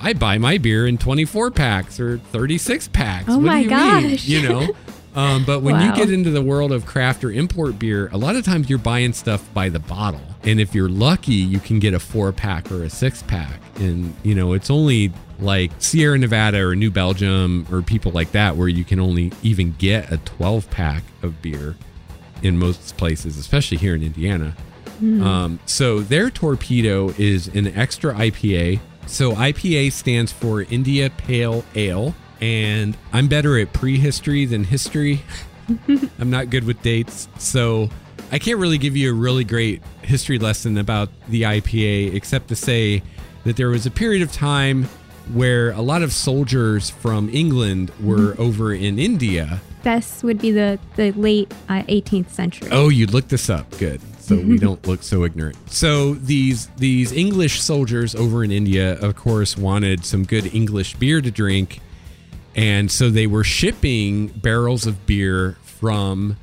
I 0.00 0.12
buy 0.12 0.38
my 0.38 0.58
beer 0.58 0.86
in 0.86 0.98
24 0.98 1.52
packs 1.52 2.00
or 2.00 2.18
36 2.18 2.88
packs." 2.88 3.26
Oh 3.28 3.36
what 3.36 3.46
my 3.46 3.58
do 3.58 3.64
you 3.64 3.70
gosh! 3.70 4.02
Mean? 4.02 4.18
You 4.42 4.48
know. 4.48 4.68
Um, 5.14 5.44
but 5.44 5.60
when 5.60 5.74
wow. 5.74 5.88
you 5.88 5.94
get 5.94 6.10
into 6.10 6.30
the 6.30 6.40
world 6.40 6.72
of 6.72 6.86
craft 6.86 7.22
or 7.22 7.30
import 7.30 7.78
beer, 7.78 8.08
a 8.12 8.16
lot 8.16 8.34
of 8.34 8.44
times 8.44 8.70
you're 8.70 8.78
buying 8.78 9.12
stuff 9.12 9.46
by 9.52 9.68
the 9.68 9.78
bottle. 9.78 10.22
And 10.42 10.58
if 10.58 10.74
you're 10.74 10.88
lucky, 10.88 11.34
you 11.34 11.60
can 11.60 11.78
get 11.78 11.92
a 11.92 12.00
four 12.00 12.32
pack 12.32 12.72
or 12.72 12.82
a 12.82 12.88
six 12.88 13.22
pack. 13.22 13.60
And, 13.76 14.14
you 14.22 14.34
know, 14.34 14.54
it's 14.54 14.70
only 14.70 15.12
like 15.38 15.70
Sierra 15.80 16.16
Nevada 16.16 16.62
or 16.62 16.74
New 16.74 16.90
Belgium 16.90 17.66
or 17.70 17.82
people 17.82 18.12
like 18.12 18.32
that 18.32 18.56
where 18.56 18.68
you 18.68 18.84
can 18.84 18.98
only 18.98 19.32
even 19.42 19.74
get 19.78 20.10
a 20.10 20.16
12 20.16 20.70
pack 20.70 21.02
of 21.22 21.42
beer 21.42 21.76
in 22.42 22.58
most 22.58 22.96
places, 22.96 23.36
especially 23.36 23.76
here 23.76 23.94
in 23.94 24.02
Indiana. 24.02 24.56
Mm. 25.00 25.22
Um, 25.22 25.60
so 25.66 26.00
their 26.00 26.30
torpedo 26.30 27.10
is 27.18 27.48
an 27.48 27.68
extra 27.68 28.14
IPA. 28.14 28.80
So 29.06 29.32
IPA 29.32 29.92
stands 29.92 30.32
for 30.32 30.62
India 30.62 31.10
Pale 31.10 31.64
Ale. 31.74 32.14
And 32.40 32.96
I'm 33.12 33.28
better 33.28 33.58
at 33.58 33.72
prehistory 33.72 34.44
than 34.46 34.64
history. 34.64 35.22
I'm 36.18 36.30
not 36.30 36.50
good 36.50 36.64
with 36.64 36.82
dates. 36.82 37.28
So 37.38 37.88
I 38.32 38.38
can't 38.38 38.58
really 38.58 38.78
give 38.78 38.96
you 38.96 39.10
a 39.10 39.14
really 39.14 39.44
great 39.44 39.82
history 40.02 40.38
lesson 40.38 40.78
about 40.78 41.08
the 41.28 41.42
IPA, 41.42 42.14
except 42.14 42.48
to 42.48 42.56
say 42.56 43.02
that 43.44 43.56
there 43.56 43.68
was 43.68 43.86
a 43.86 43.90
period 43.90 44.22
of 44.22 44.32
time 44.32 44.84
where 45.32 45.70
a 45.72 45.82
lot 45.82 46.02
of 46.02 46.12
soldiers 46.12 46.90
from 46.90 47.28
England 47.28 47.92
were 48.00 48.32
mm-hmm. 48.32 48.42
over 48.42 48.72
in 48.72 48.98
India. 48.98 49.60
This 49.82 50.22
would 50.22 50.40
be 50.40 50.50
the, 50.50 50.78
the 50.96 51.12
late 51.12 51.52
uh, 51.68 51.82
18th 51.82 52.30
century. 52.30 52.68
Oh, 52.70 52.88
you 52.88 53.06
looked 53.06 53.28
this 53.28 53.50
up. 53.50 53.70
Good 53.78 54.00
so 54.36 54.46
we 54.46 54.58
don't 54.66 54.86
look 54.86 55.02
so 55.02 55.24
ignorant. 55.24 55.56
So 55.70 56.14
these 56.14 56.68
these 56.76 57.12
English 57.12 57.60
soldiers 57.60 58.14
over 58.14 58.44
in 58.44 58.50
India, 58.50 58.98
of 59.00 59.16
course, 59.16 59.56
wanted 59.56 60.04
some 60.04 60.24
good 60.24 60.54
English 60.54 60.94
beer 60.96 61.20
to 61.20 61.30
drink, 61.30 61.80
and 62.54 62.90
so 62.90 63.10
they 63.10 63.26
were 63.26 63.44
shipping 63.44 64.28
barrels 64.28 64.86
of 64.86 65.06
beer 65.06 65.56
from 65.62 66.36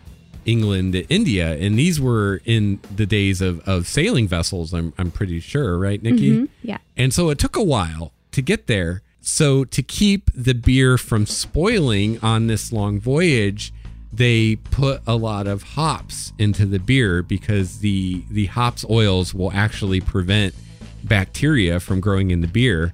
England 0.45 0.93
to 0.93 1.05
India, 1.07 1.55
and 1.57 1.77
these 1.77 1.99
were 1.99 2.41
in 2.45 2.79
the 2.95 3.05
days 3.05 3.41
of, 3.41 3.59
of 3.67 3.87
sailing 3.87 4.27
vessels. 4.27 4.73
I'm 4.73 4.93
I'm 4.97 5.11
pretty 5.11 5.39
sure, 5.39 5.77
right, 5.77 6.01
Nikki? 6.01 6.31
Mm-hmm. 6.31 6.45
Yeah. 6.63 6.77
And 6.97 7.13
so 7.13 7.29
it 7.29 7.39
took 7.39 7.55
a 7.55 7.63
while 7.63 8.13
to 8.31 8.41
get 8.41 8.67
there. 8.67 9.01
So 9.21 9.65
to 9.65 9.83
keep 9.83 10.31
the 10.33 10.53
beer 10.53 10.97
from 10.97 11.25
spoiling 11.25 12.19
on 12.23 12.47
this 12.47 12.71
long 12.71 12.99
voyage, 12.99 13.73
they 14.11 14.55
put 14.55 15.01
a 15.05 15.15
lot 15.15 15.47
of 15.47 15.63
hops 15.63 16.33
into 16.37 16.65
the 16.65 16.79
beer 16.79 17.21
because 17.21 17.79
the 17.79 18.23
the 18.29 18.47
hops 18.47 18.85
oils 18.89 19.33
will 19.33 19.51
actually 19.51 20.01
prevent 20.01 20.55
bacteria 21.03 21.79
from 21.79 21.99
growing 21.99 22.31
in 22.31 22.41
the 22.41 22.47
beer. 22.47 22.93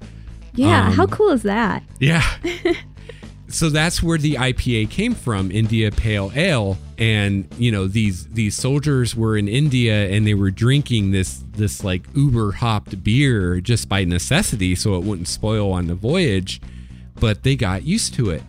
Yeah, 0.53 0.87
um, 0.87 0.93
how 0.93 1.07
cool 1.07 1.29
is 1.29 1.43
that? 1.43 1.83
Yeah. 1.99 2.23
so 3.47 3.69
that's 3.69 4.01
where 4.03 4.17
the 4.17 4.35
IPA 4.35 4.89
came 4.89 5.13
from, 5.13 5.51
India 5.51 5.91
Pale 5.91 6.31
Ale. 6.35 6.77
And 6.97 7.47
you 7.57 7.71
know 7.71 7.87
these 7.87 8.27
these 8.27 8.55
soldiers 8.55 9.15
were 9.15 9.37
in 9.37 9.47
India 9.47 10.09
and 10.09 10.27
they 10.27 10.33
were 10.33 10.51
drinking 10.51 11.11
this 11.11 11.43
this 11.51 11.83
like 11.83 12.05
uber 12.13 12.53
hopped 12.53 13.03
beer 13.03 13.61
just 13.61 13.87
by 13.87 14.03
necessity, 14.03 14.75
so 14.75 14.95
it 14.95 15.03
wouldn't 15.03 15.29
spoil 15.29 15.71
on 15.71 15.87
the 15.87 15.95
voyage. 15.95 16.61
But 17.19 17.43
they 17.43 17.55
got 17.55 17.83
used 17.83 18.13
to 18.15 18.29
it 18.29 18.43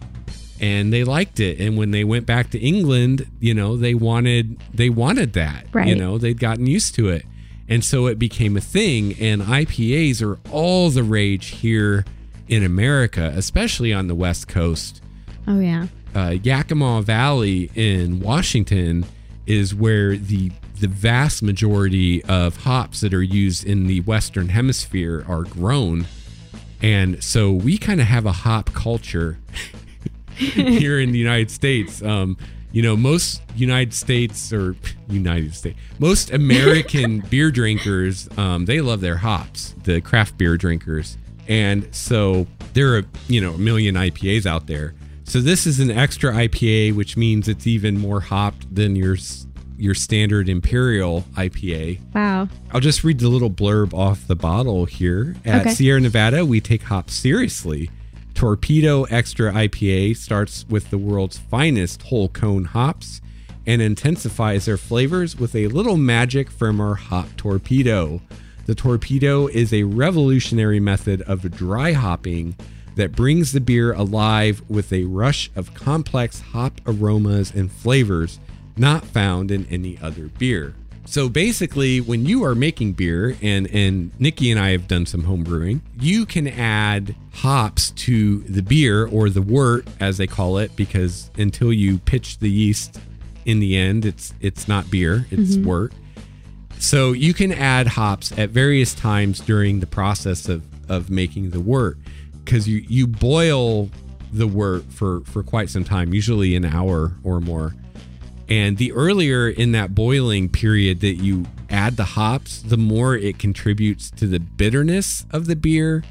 and 0.60 0.92
they 0.92 1.04
liked 1.04 1.38
it. 1.40 1.60
And 1.60 1.76
when 1.76 1.90
they 1.90 2.04
went 2.04 2.26
back 2.26 2.50
to 2.50 2.58
England, 2.58 3.26
you 3.40 3.54
know 3.54 3.76
they 3.76 3.94
wanted 3.94 4.58
they 4.72 4.88
wanted 4.90 5.32
that. 5.34 5.66
Right. 5.72 5.88
You 5.88 5.94
know 5.96 6.18
they'd 6.18 6.40
gotten 6.40 6.66
used 6.66 6.94
to 6.96 7.08
it, 7.08 7.24
and 7.68 7.84
so 7.84 8.06
it 8.06 8.18
became 8.18 8.56
a 8.56 8.60
thing. 8.60 9.14
And 9.20 9.42
IPAs 9.42 10.22
are 10.22 10.38
all 10.50 10.90
the 10.90 11.02
rage 11.02 11.46
here 11.48 12.04
in 12.48 12.62
America, 12.64 13.32
especially 13.36 13.92
on 13.92 14.06
the 14.06 14.14
West 14.14 14.46
Coast 14.48 15.02
Oh 15.48 15.58
yeah. 15.60 15.86
uh, 16.14 16.36
Yakima 16.42 17.02
Valley 17.02 17.70
in 17.74 18.20
Washington 18.20 19.04
is 19.46 19.74
where 19.74 20.16
the 20.16 20.50
the 20.80 20.88
vast 20.88 21.42
majority 21.42 22.22
of 22.24 22.58
hops 22.58 23.00
that 23.00 23.14
are 23.14 23.22
used 23.22 23.64
in 23.64 23.86
the 23.86 24.00
Western 24.02 24.50
Hemisphere 24.50 25.24
are 25.26 25.42
grown, 25.42 26.06
and 26.82 27.22
so 27.24 27.50
we 27.50 27.78
kind 27.78 28.00
of 28.00 28.06
have 28.08 28.26
a 28.26 28.32
hop 28.32 28.72
culture 28.74 29.38
here 30.80 31.00
in 31.00 31.12
the 31.12 31.18
United 31.18 31.50
States. 31.50 32.02
Um, 32.02 32.36
you 32.72 32.82
know, 32.82 32.96
most 32.96 33.40
United 33.54 33.94
States 33.94 34.52
or 34.52 34.76
United 35.08 35.54
States, 35.54 35.78
most 35.98 36.30
American 36.30 37.20
beer 37.30 37.50
drinkers, 37.50 38.28
um, 38.36 38.66
they 38.66 38.80
love 38.80 39.00
their 39.00 39.16
hops. 39.16 39.74
The 39.84 40.00
craft 40.00 40.36
beer 40.36 40.56
drinkers, 40.56 41.16
and 41.48 41.88
so 41.94 42.46
there 42.74 42.96
are 42.96 43.04
you 43.28 43.40
know 43.40 43.54
a 43.54 43.58
million 43.58 43.94
IPAs 43.94 44.44
out 44.46 44.66
there. 44.66 44.94
So 45.24 45.40
this 45.40 45.66
is 45.66 45.80
an 45.80 45.90
extra 45.90 46.32
IPA, 46.32 46.94
which 46.94 47.16
means 47.16 47.48
it's 47.48 47.66
even 47.66 47.98
more 47.98 48.20
hopped 48.20 48.72
than 48.74 48.94
your 48.94 49.16
your 49.78 49.94
standard 49.94 50.48
imperial 50.48 51.22
IPA. 51.34 52.00
Wow. 52.14 52.48
I'll 52.72 52.80
just 52.80 53.04
read 53.04 53.18
the 53.18 53.28
little 53.28 53.50
blurb 53.50 53.92
off 53.92 54.26
the 54.26 54.36
bottle 54.36 54.84
here. 54.86 55.34
At 55.44 55.62
Okay. 55.62 55.70
Sierra 55.74 56.00
Nevada, 56.00 56.44
we 56.46 56.60
take 56.60 56.82
hops 56.82 57.12
seriously. 57.14 57.90
Torpedo 58.36 59.04
Extra 59.04 59.50
IPA 59.50 60.14
starts 60.14 60.66
with 60.68 60.90
the 60.90 60.98
world's 60.98 61.38
finest 61.38 62.02
whole 62.02 62.28
cone 62.28 62.66
hops 62.66 63.22
and 63.66 63.80
intensifies 63.80 64.66
their 64.66 64.76
flavors 64.76 65.38
with 65.38 65.56
a 65.56 65.68
little 65.68 65.96
magic 65.96 66.50
from 66.50 66.78
our 66.78 66.96
hop 66.96 67.34
torpedo. 67.38 68.20
The 68.66 68.74
torpedo 68.74 69.46
is 69.46 69.72
a 69.72 69.84
revolutionary 69.84 70.80
method 70.80 71.22
of 71.22 71.50
dry 71.50 71.92
hopping 71.92 72.54
that 72.96 73.12
brings 73.12 73.52
the 73.52 73.60
beer 73.60 73.94
alive 73.94 74.62
with 74.68 74.92
a 74.92 75.04
rush 75.04 75.50
of 75.56 75.72
complex 75.72 76.40
hop 76.40 76.82
aromas 76.86 77.54
and 77.54 77.72
flavors 77.72 78.38
not 78.76 79.06
found 79.06 79.50
in 79.50 79.64
any 79.70 79.96
other 80.02 80.28
beer. 80.38 80.74
So 81.06 81.28
basically, 81.28 82.00
when 82.00 82.26
you 82.26 82.44
are 82.44 82.54
making 82.54 82.92
beer, 82.94 83.36
and 83.40 83.66
and 83.72 84.10
Nikki 84.18 84.50
and 84.50 84.60
I 84.60 84.70
have 84.70 84.88
done 84.88 85.06
some 85.06 85.22
home 85.22 85.44
brewing, 85.44 85.82
you 85.98 86.26
can 86.26 86.48
add 86.48 87.14
hops 87.32 87.90
to 87.92 88.40
the 88.40 88.62
beer 88.62 89.06
or 89.06 89.30
the 89.30 89.42
wort, 89.42 89.86
as 90.00 90.18
they 90.18 90.26
call 90.26 90.58
it, 90.58 90.74
because 90.76 91.30
until 91.38 91.72
you 91.72 91.98
pitch 91.98 92.38
the 92.38 92.50
yeast, 92.50 93.00
in 93.44 93.60
the 93.60 93.76
end, 93.76 94.04
it's 94.04 94.34
it's 94.40 94.68
not 94.68 94.90
beer, 94.90 95.26
it's 95.30 95.56
mm-hmm. 95.56 95.66
wort. 95.66 95.92
So 96.78 97.12
you 97.12 97.32
can 97.32 97.52
add 97.52 97.86
hops 97.86 98.36
at 98.36 98.50
various 98.50 98.92
times 98.92 99.40
during 99.40 99.80
the 99.80 99.86
process 99.86 100.48
of 100.48 100.62
of 100.90 101.08
making 101.08 101.50
the 101.50 101.60
wort, 101.60 101.98
because 102.44 102.68
you 102.68 102.84
you 102.88 103.06
boil 103.06 103.88
the 104.32 104.46
wort 104.46 104.84
for 104.92 105.20
for 105.22 105.42
quite 105.42 105.70
some 105.70 105.84
time, 105.84 106.12
usually 106.12 106.56
an 106.56 106.64
hour 106.64 107.12
or 107.22 107.40
more. 107.40 107.74
And 108.48 108.78
the 108.78 108.92
earlier 108.92 109.48
in 109.48 109.72
that 109.72 109.94
boiling 109.94 110.48
period 110.48 111.00
that 111.00 111.14
you 111.14 111.46
add 111.68 111.96
the 111.96 112.04
hops, 112.04 112.62
the 112.62 112.76
more 112.76 113.16
it 113.16 113.38
contributes 113.38 114.10
to 114.12 114.26
the 114.26 114.38
bitterness 114.38 115.26
of 115.30 115.46
the 115.46 115.56
beer 115.56 116.04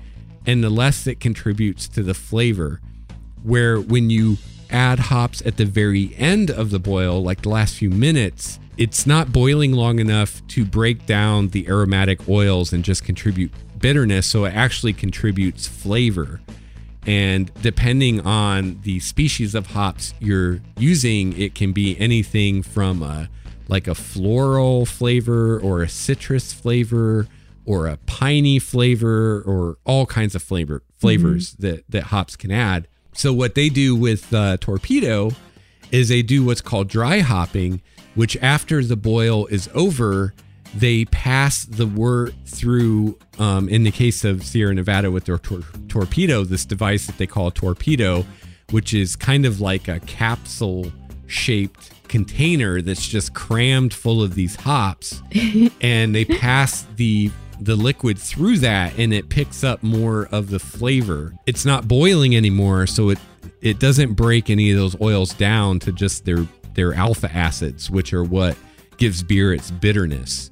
and 0.45 0.63
the 0.63 0.69
less 0.69 1.08
it 1.08 1.19
contributes 1.19 1.88
to 1.89 2.04
the 2.04 2.13
flavor. 2.13 2.82
Where 3.43 3.80
when 3.80 4.10
you 4.10 4.38
add 4.69 5.00
hops 5.00 5.41
at 5.45 5.58
the 5.58 5.65
very 5.65 6.13
end 6.17 6.52
of 6.52 6.71
the 6.71 6.80
boil, 6.80 7.24
like 7.24 7.43
the 7.43 7.50
last 7.50 7.76
few 7.76 7.89
minutes, 7.89 8.60
it's 8.78 9.08
not 9.08 9.32
boiling 9.32 9.71
long 9.71 10.00
enough 10.00 10.45
to 10.50 10.65
break 10.65 11.06
down 11.06 11.50
the 11.50 11.67
aromatic 11.69 12.28
oils 12.28 12.74
and 12.74 12.84
just 12.84 13.06
contribute 13.06 13.52
bitterness. 13.80 14.28
So 14.28 14.45
it 14.45 14.54
actually 14.54 14.93
contributes 14.93 15.67
flavor. 15.67 16.41
And 17.06 17.52
depending 17.62 18.22
on 18.22 18.80
the 18.82 19.00
species 19.00 19.54
of 19.54 19.68
hops 19.68 20.13
you're 20.20 20.62
using, 20.78 21.39
it 21.39 21.54
can 21.54 21.72
be 21.72 21.98
anything 22.00 22.63
from 22.63 23.04
a 23.04 23.30
like 23.68 23.88
a 23.88 23.96
floral 23.96 24.86
flavor 24.86 25.60
or 25.60 25.82
a 25.82 25.89
citrus 25.89 26.54
flavor 26.54 27.28
or 27.65 27.88
a 27.88 27.98
piney 28.06 28.60
flavor 28.60 29.41
or 29.46 29.78
all 29.86 30.06
kinds 30.06 30.36
of 30.36 30.44
flavor 30.44 30.84
flavors 30.98 31.54
that 31.54 31.84
that 31.89 32.04
hops 32.04 32.36
can 32.36 32.52
add. 32.52 32.88
So 33.13 33.34
what 33.34 33.56
they 33.56 33.70
do 33.70 33.96
with 33.96 34.34
uh, 34.34 34.58
torpedo 34.58 35.32
is 35.91 36.10
they 36.10 36.22
do 36.22 36.44
what's 36.44 36.62
called 36.62 36.89
dry 36.89 37.20
hopping, 37.20 37.82
which 38.15 38.36
after 38.38 38.84
the 38.84 38.96
boil 38.96 39.46
is 39.48 39.70
over, 39.74 40.34
they 40.76 41.06
pass 41.06 41.66
the 41.66 41.88
wort 41.88 42.34
through. 42.46 43.18
Um, 43.38 43.68
in 43.68 43.84
the 43.84 43.92
case 43.92 44.24
of 44.24 44.44
Sierra 44.44 44.74
Nevada 44.74 45.12
with 45.12 45.26
their 45.26 45.38
tor- 45.38 45.64
torpedo, 45.90 46.44
this 46.46 46.66
device 46.66 47.06
that 47.08 47.18
they 47.18 47.28
call 47.28 47.48
a 47.48 47.52
torpedo, 47.52 48.26
which 48.72 48.94
is 48.94 49.16
kind 49.16 49.46
of 49.46 49.60
like 49.60 49.88
a 49.88 50.00
capsule 50.02 50.92
shaped 51.28 51.92
container 52.08 52.82
that's 52.82 53.08
just 53.08 53.34
crammed 53.34 53.94
full 53.94 54.22
of 54.22 54.36
these 54.36 54.56
hops, 54.56 55.22
and 55.82 56.16
they 56.16 56.26
pass 56.26 56.86
the 56.96 57.32
the 57.62 57.76
liquid 57.76 58.20
through 58.20 58.58
that 58.58 58.98
and 58.98 59.14
it 59.14 59.30
picks 59.30 59.64
up 59.64 59.82
more 59.82 60.28
of 60.34 60.50
the 60.50 60.60
flavor. 60.60 61.34
It's 61.46 61.66
not 61.66 61.88
boiling 61.88 62.36
anymore, 62.36 62.88
so 62.88 63.10
it 63.10 63.20
it 63.62 63.80
doesn't 63.80 64.14
break 64.14 64.50
any 64.50 64.72
of 64.72 64.78
those 64.78 65.00
oils 65.02 65.34
down 65.34 65.80
to 65.80 65.92
just 65.92 66.26
their 66.26 66.48
their 66.74 66.94
alpha 66.94 67.32
acids, 67.34 67.90
which 67.90 68.14
are 68.14 68.24
what 68.24 68.58
gives 68.98 69.24
beer 69.24 69.54
its 69.54 69.72
bitterness. 69.72 70.52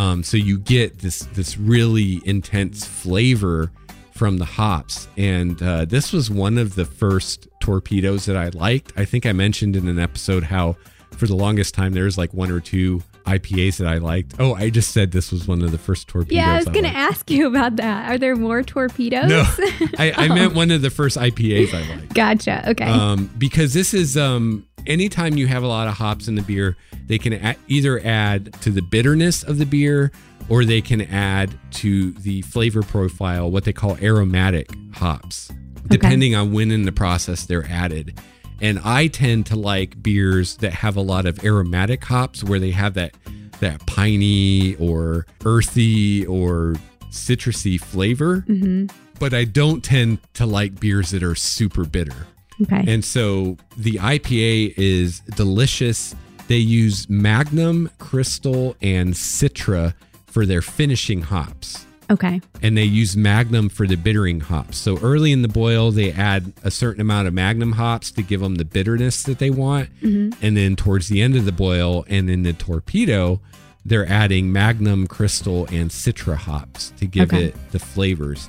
Um, 0.00 0.22
so 0.22 0.38
you 0.38 0.58
get 0.58 1.00
this 1.00 1.18
this 1.34 1.58
really 1.58 2.22
intense 2.24 2.86
flavor 2.86 3.70
from 4.12 4.38
the 4.38 4.46
hops, 4.46 5.08
and 5.18 5.62
uh, 5.62 5.84
this 5.84 6.10
was 6.10 6.30
one 6.30 6.56
of 6.56 6.74
the 6.74 6.86
first 6.86 7.48
torpedoes 7.60 8.24
that 8.24 8.34
I 8.34 8.48
liked. 8.48 8.94
I 8.96 9.04
think 9.04 9.26
I 9.26 9.32
mentioned 9.32 9.76
in 9.76 9.88
an 9.88 9.98
episode 9.98 10.42
how 10.42 10.78
for 11.10 11.26
the 11.26 11.36
longest 11.36 11.74
time 11.74 11.92
there's 11.92 12.16
like 12.16 12.32
one 12.32 12.50
or 12.50 12.60
two 12.60 13.02
IPAs 13.24 13.78
that 13.78 13.86
I 13.86 13.98
liked. 13.98 14.34
Oh, 14.38 14.54
I 14.54 14.70
just 14.70 14.92
said 14.92 15.12
this 15.12 15.30
was 15.32 15.46
one 15.46 15.62
of 15.62 15.72
the 15.72 15.78
first 15.78 16.08
torpedoes. 16.08 16.36
Yeah, 16.36 16.52
I 16.52 16.56
was 16.56 16.66
going 16.66 16.84
to 16.84 16.96
ask 16.96 17.30
you 17.30 17.46
about 17.46 17.76
that. 17.76 18.10
Are 18.10 18.18
there 18.18 18.36
more 18.36 18.62
torpedoes? 18.62 19.28
No, 19.28 19.42
I, 19.98 20.12
I 20.16 20.28
meant 20.28 20.54
one 20.54 20.70
of 20.70 20.82
the 20.82 20.90
first 20.90 21.16
IPAs 21.16 21.74
I 21.74 21.96
liked. 21.96 22.14
Gotcha. 22.14 22.70
Okay. 22.70 22.84
Um, 22.84 23.30
because 23.38 23.74
this 23.74 23.94
is 23.94 24.16
um, 24.16 24.66
anytime 24.86 25.36
you 25.36 25.46
have 25.46 25.62
a 25.62 25.68
lot 25.68 25.88
of 25.88 25.94
hops 25.94 26.28
in 26.28 26.34
the 26.34 26.42
beer, 26.42 26.76
they 27.06 27.18
can 27.18 27.56
either 27.68 28.00
add 28.04 28.52
to 28.62 28.70
the 28.70 28.82
bitterness 28.82 29.42
of 29.42 29.58
the 29.58 29.66
beer 29.66 30.12
or 30.48 30.64
they 30.64 30.80
can 30.80 31.02
add 31.02 31.56
to 31.70 32.12
the 32.12 32.42
flavor 32.42 32.82
profile, 32.82 33.50
what 33.50 33.64
they 33.64 33.72
call 33.72 33.96
aromatic 33.98 34.70
hops, 34.94 35.50
depending 35.88 36.34
on 36.34 36.52
when 36.52 36.70
in 36.70 36.82
the 36.84 36.92
process 36.92 37.46
they're 37.46 37.66
added. 37.66 38.18
And 38.60 38.78
I 38.84 39.06
tend 39.06 39.46
to 39.46 39.56
like 39.56 40.02
beers 40.02 40.56
that 40.58 40.72
have 40.72 40.96
a 40.96 41.00
lot 41.00 41.26
of 41.26 41.44
aromatic 41.44 42.04
hops 42.04 42.44
where 42.44 42.58
they 42.58 42.70
have 42.72 42.94
that 42.94 43.14
that 43.60 43.84
piney 43.86 44.74
or 44.76 45.26
earthy 45.44 46.24
or 46.26 46.76
citrusy 47.10 47.78
flavor. 47.80 48.44
Mm-hmm. 48.48 48.86
But 49.18 49.34
I 49.34 49.44
don't 49.44 49.84
tend 49.84 50.18
to 50.34 50.46
like 50.46 50.80
beers 50.80 51.10
that 51.10 51.22
are 51.22 51.34
super 51.34 51.84
bitter. 51.84 52.26
okay. 52.62 52.84
And 52.86 53.04
so 53.04 53.58
the 53.76 53.94
IPA 53.94 54.74
is 54.78 55.20
delicious. 55.20 56.14
They 56.48 56.56
use 56.56 57.08
Magnum, 57.10 57.90
Crystal, 57.98 58.76
and 58.80 59.12
Citra 59.12 59.94
for 60.26 60.46
their 60.46 60.62
finishing 60.62 61.22
hops. 61.22 61.86
Okay. 62.10 62.40
And 62.62 62.76
they 62.76 62.84
use 62.84 63.16
Magnum 63.16 63.68
for 63.68 63.86
the 63.86 63.96
bittering 63.96 64.40
hops. 64.40 64.76
So 64.78 64.98
early 65.00 65.32
in 65.32 65.42
the 65.42 65.48
boil, 65.48 65.90
they 65.90 66.12
add 66.12 66.52
a 66.64 66.70
certain 66.70 67.00
amount 67.00 67.28
of 67.28 67.34
Magnum 67.34 67.72
hops 67.72 68.10
to 68.12 68.22
give 68.22 68.40
them 68.40 68.56
the 68.56 68.64
bitterness 68.64 69.22
that 69.24 69.38
they 69.38 69.50
want. 69.50 69.88
Mm-hmm. 70.02 70.44
And 70.44 70.56
then 70.56 70.76
towards 70.76 71.08
the 71.08 71.22
end 71.22 71.36
of 71.36 71.44
the 71.44 71.52
boil 71.52 72.04
and 72.08 72.28
in 72.28 72.42
the 72.42 72.52
torpedo, 72.52 73.40
they're 73.84 74.06
adding 74.06 74.52
Magnum, 74.52 75.06
Crystal, 75.06 75.66
and 75.66 75.90
Citra 75.90 76.36
hops 76.36 76.92
to 76.98 77.06
give 77.06 77.32
Okay. 77.32 77.46
it 77.46 77.56
the 77.72 77.78
flavors. 77.78 78.48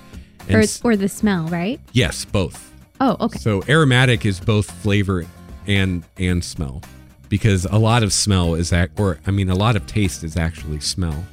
And 0.49 0.63
Or, 0.83 0.91
or 0.91 0.95
the 0.97 1.07
smell, 1.07 1.47
right? 1.47 1.79
yes, 1.93 2.25
both. 2.25 2.69
Oh, 2.99 3.15
okay. 3.21 3.39
So 3.39 3.63
aromatic 3.69 4.25
is 4.25 4.39
both 4.39 4.69
flavor 4.69 5.25
and 5.67 6.03
and 6.17 6.43
smell, 6.43 6.81
because 7.29 7.65
a 7.65 7.77
lot 7.77 8.03
of 8.03 8.11
smell 8.11 8.55
is 8.55 8.71
that, 8.71 8.89
or 8.97 9.19
I 9.25 9.31
mean, 9.31 9.49
a 9.49 9.55
lot 9.55 9.75
of 9.75 9.85
taste 9.87 10.23
is 10.23 10.35
actually 10.35 10.79
smell. 10.81 11.23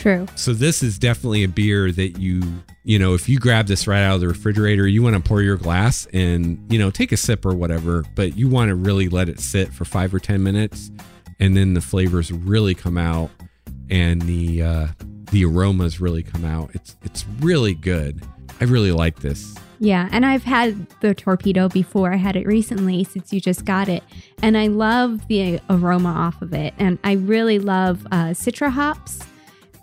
True. 0.00 0.26
So 0.34 0.52
this 0.54 0.82
is 0.82 0.98
definitely 0.98 1.44
a 1.44 1.48
beer 1.48 1.92
that 1.92 2.18
you, 2.18 2.42
you 2.84 2.98
know, 2.98 3.14
if 3.14 3.28
you 3.28 3.38
grab 3.38 3.66
this 3.66 3.86
right 3.86 4.02
out 4.02 4.14
of 4.14 4.20
the 4.22 4.28
refrigerator, 4.28 4.86
you 4.86 5.02
want 5.02 5.14
to 5.14 5.20
pour 5.20 5.42
your 5.42 5.56
glass 5.56 6.06
and, 6.12 6.60
you 6.72 6.78
know, 6.78 6.90
take 6.90 7.12
a 7.12 7.16
sip 7.16 7.44
or 7.44 7.54
whatever, 7.54 8.04
but 8.14 8.36
you 8.36 8.48
want 8.48 8.70
to 8.70 8.74
really 8.74 9.08
let 9.08 9.28
it 9.28 9.40
sit 9.40 9.72
for 9.72 9.84
5 9.84 10.14
or 10.14 10.18
10 10.18 10.42
minutes 10.42 10.90
and 11.38 11.56
then 11.56 11.74
the 11.74 11.80
flavors 11.80 12.32
really 12.32 12.74
come 12.74 12.96
out 12.96 13.30
and 13.90 14.22
the 14.22 14.62
uh 14.62 14.86
the 15.32 15.44
aromas 15.44 16.00
really 16.00 16.22
come 16.22 16.44
out. 16.44 16.70
It's 16.74 16.96
it's 17.02 17.24
really 17.40 17.74
good. 17.74 18.22
I 18.60 18.64
really 18.64 18.92
like 18.92 19.20
this. 19.20 19.54
Yeah, 19.82 20.08
and 20.12 20.26
I've 20.26 20.44
had 20.44 20.88
the 21.00 21.14
torpedo 21.14 21.68
before. 21.68 22.12
I 22.12 22.16
had 22.16 22.36
it 22.36 22.46
recently 22.46 23.04
since 23.04 23.32
you 23.32 23.40
just 23.40 23.64
got 23.64 23.88
it, 23.88 24.02
and 24.42 24.58
I 24.58 24.66
love 24.66 25.26
the 25.28 25.60
aroma 25.70 26.10
off 26.10 26.42
of 26.42 26.52
it. 26.52 26.74
And 26.78 26.98
I 27.02 27.12
really 27.12 27.58
love 27.58 28.06
uh, 28.12 28.30
citra 28.30 28.70
hops. 28.70 29.20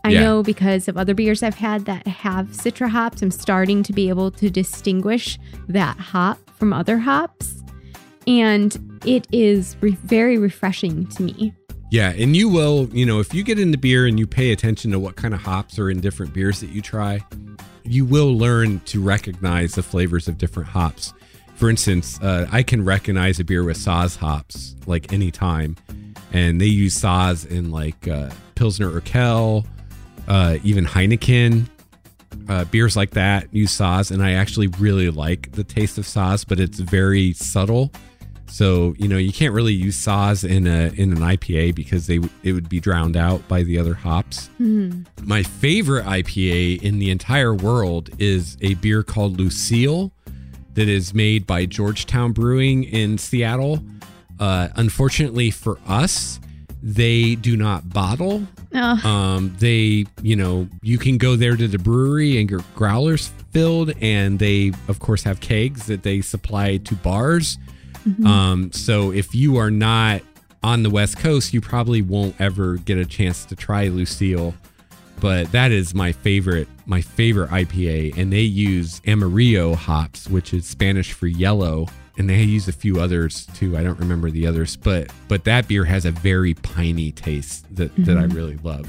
I 0.08 0.12
Yeah. 0.12 0.24
know 0.24 0.41
because 0.43 0.88
of 0.88 0.96
other 0.98 1.13
beers 1.13 1.43
I've 1.43 1.56
had 1.56 1.84
that 1.86 2.08
have 2.08 2.48
citra 2.52 2.88
hops, 2.89 3.22
I'm 3.22 3.30
starting 3.32 3.84
to 3.84 3.91
be 3.91 4.08
able 4.08 4.32
to 4.32 4.50
distinguish 4.50 5.38
that 5.67 5.98
hop 5.98 6.39
from 6.58 6.72
other 6.72 6.98
hops, 6.98 7.62
and 8.26 9.00
it 9.06 9.28
is 9.34 9.76
re- 9.82 9.98
very 10.06 10.38
refreshing 10.38 11.08
to 11.08 11.24
me. 11.24 11.54
Yeah, 11.91 12.12
and 12.12 12.36
you 12.38 12.48
will, 12.48 12.89
you 12.93 13.06
know, 13.06 13.20
if 13.20 13.34
you 13.34 13.43
get 13.43 13.60
into 13.60 13.78
beer 13.78 14.06
and 14.08 14.17
you 14.17 14.28
pay 14.28 14.52
attention 14.54 14.91
to 14.91 15.00
what 15.00 15.17
kind 15.17 15.34
of 15.34 15.41
hops 15.41 15.78
are 15.78 15.89
in 15.89 16.00
different 16.00 16.34
beers 16.34 16.62
that 16.62 16.70
you 16.70 16.82
try, 16.82 17.22
you 17.84 18.06
will 18.06 18.38
learn 18.38 18.80
to 18.86 19.02
recognize 19.02 19.74
the 19.74 19.84
flavors 19.84 20.28
of 20.30 20.38
different 20.38 20.70
hops. 20.70 21.13
For 21.56 21.70
instance, 21.70 22.17
uh, 22.22 22.48
I 22.52 22.63
can 22.63 22.86
recognize 22.86 23.39
a 23.41 23.43
beer 23.43 23.63
with 23.63 23.78
Saaz 23.78 24.15
hops 24.17 24.76
like 24.86 25.12
anytime, 25.12 25.76
and 26.32 26.62
they 26.62 26.65
use 26.67 26.98
Saaz 26.98 27.46
in 27.46 27.72
like 27.72 28.08
uh, 28.08 28.30
Pilsner 28.56 28.89
Urquell, 28.89 29.65
uh, 30.28 30.58
even 30.63 30.86
Heineken. 30.86 31.70
Uh, 32.50 32.66
beers 32.66 32.96
like 32.96 33.12
that 33.12 33.54
use 33.54 33.78
Saaz, 33.78 34.12
and 34.12 34.22
I 34.24 34.34
actually 34.34 34.68
really 34.68 35.10
like 35.10 35.52
the 35.54 35.63
taste 35.63 35.98
of 35.98 36.06
Saaz, 36.06 36.46
but 36.48 36.60
it's 36.60 36.80
very 36.80 37.34
subtle. 37.34 37.92
So 38.50 38.96
you 38.98 39.08
know 39.08 39.18
you 39.18 39.34
can't 39.34 39.54
really 39.54 39.74
use 39.74 39.98
Saaz 39.98 40.48
in 40.50 40.68
a 40.68 40.92
in 40.96 41.12
an 41.12 41.20
IPA 41.20 41.76
because 41.76 42.08
they 42.08 42.20
it 42.44 42.54
would 42.54 42.70
be 42.70 42.80
drowned 42.80 43.18
out 43.18 43.46
by 43.48 43.63
the 43.63 43.78
other 43.78 43.94
hops. 43.94 44.50
My 45.24 45.44
favorite 45.44 46.06
IPA 46.06 46.82
in 46.82 47.00
the 47.00 47.12
entire 47.12 47.54
world 47.54 48.10
is 48.20 48.58
a 48.62 48.76
beer 48.76 49.04
called 49.04 49.38
Lucille 49.40 50.12
that 50.76 50.88
is 50.88 51.13
made 51.13 51.46
by 51.48 51.66
Georgetown 51.66 52.32
Brewing 52.32 52.84
in 52.86 53.18
Seattle. 53.18 53.80
Uh, 54.40 54.70
unfortunately 54.76 55.50
for 55.52 55.80
us, 55.88 56.40
they 56.82 57.36
do 57.36 57.58
not 57.58 57.90
bottle. 57.90 58.48
Oh, 58.73 59.08
Um, 59.08 59.56
they, 59.60 60.06
you 60.21 60.36
know, 60.36 60.67
you 60.82 60.97
can 60.97 61.17
go 61.17 61.36
there 61.36 61.56
to 61.56 61.67
the 61.67 61.80
brewery 61.80 62.38
and 62.39 62.47
get 62.49 62.62
growlers 62.75 63.30
filled, 63.51 63.93
and 64.01 64.39
they, 64.39 64.71
of 64.88 64.99
course, 64.99 65.23
have 65.23 65.39
kegs 65.39 65.86
that 65.88 66.03
they 66.03 66.21
supply 66.21 66.77
to 66.77 66.95
bars. 66.95 67.58
Um, 68.25 68.71
so 68.71 69.12
if 69.12 69.36
you 69.36 69.58
are 69.58 69.69
not 69.71 70.21
on 70.63 70.84
the 70.84 70.89
West 70.89 71.17
Coast, 71.17 71.53
you 71.53 71.60
probably 71.60 72.01
won't 72.01 72.39
ever 72.39 72.77
get 72.77 72.97
a 72.97 73.06
chance 73.06 73.43
to 73.45 73.56
try 73.56 73.88
Lucille. 73.89 74.53
But 75.19 75.51
that 75.51 75.71
is 75.71 75.93
my 75.95 76.12
favorite, 76.12 76.67
my 76.86 77.01
favorite 77.01 77.49
IPA, 77.49 78.15
and 78.17 78.32
they 78.32 78.41
use 78.41 79.01
Amarillo 79.08 79.75
hops, 79.75 80.30
which 80.30 80.53
is 80.53 80.65
Spanish 80.65 81.12
for 81.12 81.27
yellow, 81.27 81.88
and 82.17 82.30
they 82.30 82.41
use 82.41 82.67
a 82.67 82.73
few 82.73 82.99
others 82.99 83.45
too. 83.53 83.77
I 83.77 83.84
don't 83.84 83.99
remember 83.99 84.30
the 84.32 84.47
others, 84.47 84.75
but 84.75 85.12
but 85.27 85.43
that 85.45 85.67
beer 85.67 85.86
has 85.86 86.06
a 86.06 86.12
very 86.12 86.53
piney 86.53 87.12
taste 87.12 87.65
that 87.75 87.95
that 88.06 88.17
I 88.17 88.23
really 88.23 88.58
love. 88.58 88.88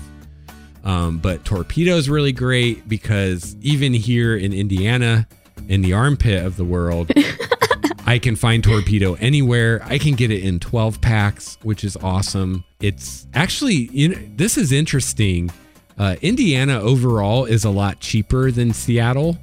Um, 0.85 1.19
but 1.19 1.45
torpedo 1.45 1.97
is 1.97 2.09
really 2.09 2.33
great 2.33 2.89
because 2.89 3.57
even 3.61 3.93
here 3.93 4.37
in 4.37 4.53
Indiana, 4.53 5.29
in 5.69 5.83
the 5.83 5.93
armpit 5.93 6.45
of 6.45 6.57
the 6.57 6.65
world, 6.65 7.11
I 8.07 8.19
can 8.19 8.37
find 8.37 8.65
torpedo 8.65 9.15
anywhere. 9.15 9.83
I 9.85 9.99
can 9.99 10.15
get 10.15 10.31
it 10.31 10.43
in 10.43 10.61
12 10.61 11.01
packs, 11.03 11.59
which 11.63 11.85
is 11.85 11.97
awesome. 11.99 12.65
It's 12.81 13.27
actually, 13.35 13.91
you 13.93 14.09
know, 14.09 14.19
this 14.37 14.57
is 14.57 14.73
interesting. 14.73 15.51
Uh, 15.99 16.17
Indiana 16.23 16.81
overall 16.81 17.45
is 17.45 17.65
a 17.65 17.71
lot 17.71 18.01
cheaper 18.01 18.51
than 18.51 18.73
Seattle, 18.73 19.37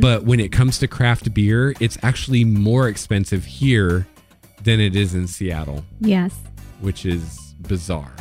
but 0.00 0.24
when 0.24 0.38
it 0.38 0.52
comes 0.52 0.78
to 0.78 0.86
craft 0.86 1.32
beer, 1.32 1.74
it's 1.80 1.96
actually 2.02 2.44
more 2.44 2.88
expensive 2.88 3.44
here 3.44 4.06
than 4.62 4.80
it 4.80 4.94
is 4.94 5.14
in 5.14 5.26
Seattle, 5.26 5.84
yes. 6.00 6.34
which 6.80 7.06
is 7.06 7.54
bizarre. 7.60 8.12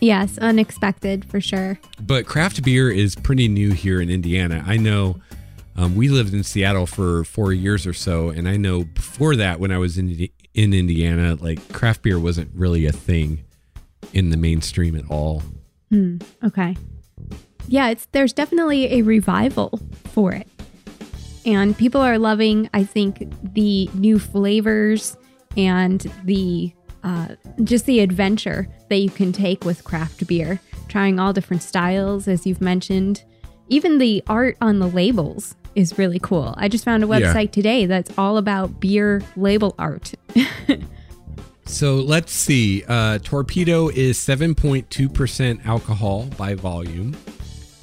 Yes, 0.00 0.38
unexpected 0.38 1.24
for 1.24 1.40
sure. 1.40 1.78
but 2.00 2.26
craft 2.26 2.62
beer 2.62 2.90
is 2.90 3.14
pretty 3.14 3.48
new 3.48 3.72
here 3.72 4.00
in 4.00 4.10
Indiana. 4.10 4.64
I 4.66 4.76
know 4.76 5.20
um, 5.76 5.94
we 5.96 6.08
lived 6.08 6.32
in 6.32 6.42
Seattle 6.42 6.86
for 6.86 7.24
four 7.24 7.52
years 7.52 7.86
or 7.86 7.92
so, 7.92 8.30
and 8.30 8.48
I 8.48 8.56
know 8.56 8.84
before 8.84 9.36
that, 9.36 9.60
when 9.60 9.70
I 9.70 9.78
was 9.78 9.98
in 9.98 10.28
in 10.54 10.72
Indiana, 10.72 11.36
like 11.38 11.72
craft 11.72 12.02
beer 12.02 12.18
wasn't 12.18 12.50
really 12.54 12.86
a 12.86 12.92
thing 12.92 13.44
in 14.14 14.30
the 14.30 14.38
mainstream 14.38 14.96
at 14.96 15.04
all. 15.10 15.42
Okay. 16.42 16.76
Yeah, 17.68 17.88
it's 17.90 18.06
there's 18.12 18.32
definitely 18.32 18.98
a 18.98 19.02
revival 19.02 19.78
for 20.04 20.32
it. 20.32 20.48
And 21.46 21.76
people 21.78 22.00
are 22.00 22.18
loving, 22.18 22.68
I 22.74 22.82
think, 22.84 23.32
the 23.54 23.88
new 23.94 24.18
flavors 24.18 25.16
and 25.56 26.00
the 26.24 26.72
uh, 27.04 27.28
just 27.62 27.86
the 27.86 28.00
adventure 28.00 28.66
that 28.90 28.96
you 28.96 29.08
can 29.10 29.30
take 29.32 29.64
with 29.64 29.84
craft 29.84 30.26
beer, 30.26 30.58
trying 30.88 31.20
all 31.20 31.32
different 31.32 31.62
styles, 31.62 32.26
as 32.26 32.44
you've 32.46 32.60
mentioned. 32.60 33.22
Even 33.68 33.98
the 33.98 34.22
art 34.26 34.56
on 34.60 34.80
the 34.80 34.88
labels 34.88 35.54
is 35.76 35.96
really 35.98 36.18
cool. 36.18 36.52
I 36.56 36.66
just 36.68 36.84
found 36.84 37.04
a 37.04 37.06
Yeah. 37.06 37.20
website 37.32 37.52
today 37.52 37.86
that's 37.86 38.10
all 38.18 38.38
about 38.38 38.80
beer 38.80 39.22
label 39.36 39.74
art. 39.78 40.14
So 41.68 41.96
let's 41.96 42.30
see. 42.30 42.84
Uh, 42.86 43.18
Torpedo 43.18 43.88
is 43.88 44.18
7.2% 44.18 45.66
alcohol 45.66 46.26
by 46.38 46.54
volume, 46.54 47.16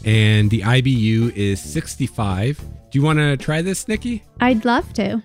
and 0.06 0.49
the 0.49 0.62
IBU 0.62 1.36
is 1.36 1.60
65. 1.62 2.62
Do 2.93 2.99
you 2.99 3.03
want 3.06 3.17
to 3.17 3.36
try 3.38 3.63
this, 3.63 3.88
Nikki? 3.88 4.21
I'd 4.39 4.65
love 4.65 4.93
to. 4.93 5.19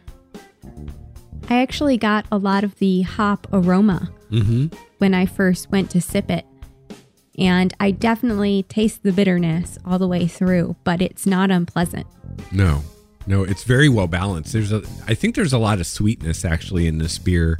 I 1.51 1.61
actually 1.61 1.99
got 1.99 2.25
a 2.33 2.39
lot 2.39 2.65
of 2.65 2.75
the 2.79 3.03
hop 3.03 3.47
aroma 3.53 4.11
Mm-hmm. 4.31 4.69
when 4.99 5.13
I 5.13 5.27
first 5.27 5.71
went 5.71 5.91
to 5.91 6.01
sip 6.01 6.31
it. 6.31 6.47
And 7.39 7.75
I 7.79 7.91
definitely 7.91 8.63
taste 8.71 9.03
the 9.03 9.13
bitterness 9.13 9.77
all 9.85 9.99
the 9.99 10.09
way 10.09 10.27
through, 10.27 10.77
but 10.85 11.03
it's 11.03 11.27
not 11.27 11.51
unpleasant. 11.51 12.07
No, 12.53 12.81
no, 13.27 13.43
it's 13.45 13.65
very 13.65 13.91
well 13.91 14.07
balanced. 14.07 14.55
There's 14.55 14.73
a, 14.73 14.83
I 15.07 15.13
think 15.13 15.35
there's 15.35 15.53
a 15.53 15.59
lot 15.59 15.79
of 15.79 15.87
sweetness 15.87 16.47
actually 16.47 16.87
in 16.87 16.97
this 16.97 17.19
beer, 17.19 17.59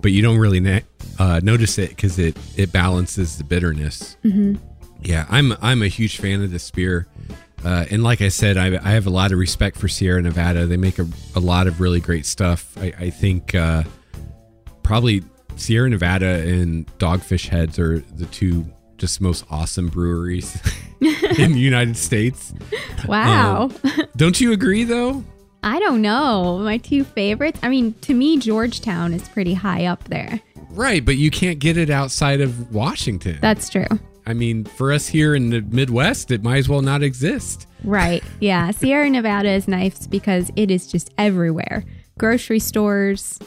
but 0.00 0.10
you 0.10 0.22
don't 0.22 0.38
really 0.38 0.58
na- 0.60 0.80
uh, 1.20 1.40
notice 1.44 1.78
it 1.78 1.90
because 1.90 2.18
it 2.18 2.36
it 2.56 2.72
balances 2.72 3.38
the 3.38 3.44
bitterness. 3.44 4.16
Mm-hmm. 4.24 4.56
Yeah, 5.02 5.26
I'm 5.30 5.52
I'm 5.62 5.82
a 5.82 5.88
huge 5.88 6.16
fan 6.18 6.42
of 6.42 6.50
this 6.50 6.68
beer, 6.70 7.06
uh, 7.66 7.84
and 7.90 8.04
like 8.04 8.20
I 8.20 8.28
said, 8.28 8.56
I, 8.56 8.76
I 8.76 8.90
have 8.90 9.08
a 9.08 9.10
lot 9.10 9.32
of 9.32 9.38
respect 9.40 9.76
for 9.76 9.88
Sierra 9.88 10.22
Nevada. 10.22 10.66
They 10.66 10.76
make 10.76 11.00
a, 11.00 11.06
a 11.34 11.40
lot 11.40 11.66
of 11.66 11.80
really 11.80 11.98
great 11.98 12.24
stuff. 12.24 12.72
I, 12.78 12.92
I 12.96 13.10
think 13.10 13.56
uh, 13.56 13.82
probably 14.84 15.24
Sierra 15.56 15.90
Nevada 15.90 16.46
and 16.46 16.86
Dogfish 16.98 17.48
Heads 17.48 17.76
are 17.80 17.98
the 17.98 18.26
two 18.26 18.64
just 18.98 19.20
most 19.20 19.44
awesome 19.50 19.88
breweries 19.88 20.56
in 21.00 21.52
the 21.52 21.60
United 21.60 21.96
States. 21.96 22.54
Wow. 23.06 23.70
Don't 24.16 24.40
you 24.40 24.50
agree 24.52 24.82
though? 24.82 25.22
I 25.62 25.78
don't 25.78 26.02
know. 26.02 26.58
My 26.58 26.78
two 26.78 27.04
favorites. 27.04 27.60
I 27.62 27.68
mean, 27.68 27.92
to 28.00 28.14
me, 28.14 28.38
Georgetown 28.38 29.12
is 29.12 29.28
pretty 29.28 29.54
high 29.54 29.84
up 29.86 30.02
there. 30.04 30.40
Right, 30.70 31.04
but 31.04 31.16
you 31.16 31.30
can't 31.30 31.60
get 31.60 31.76
it 31.76 31.88
outside 31.88 32.40
of 32.40 32.74
Washington. 32.74 33.38
That's 33.40 33.68
true. 33.68 33.86
I 34.26 34.34
mean, 34.34 34.64
for 34.64 34.92
us 34.92 35.06
here 35.06 35.34
in 35.34 35.50
the 35.50 35.60
Midwest, 35.62 36.30
it 36.30 36.42
might 36.42 36.56
as 36.58 36.68
well 36.68 36.82
not 36.82 37.02
exist. 37.02 37.66
Right. 37.84 38.24
Yeah. 38.40 38.70
Sierra 38.72 39.08
Nevada 39.08 39.50
is 39.50 39.68
nice 39.68 40.06
because 40.06 40.50
it 40.56 40.70
is 40.70 40.86
just 40.86 41.12
everywhere 41.18 41.84
grocery 42.18 42.58
stores, 42.58 43.38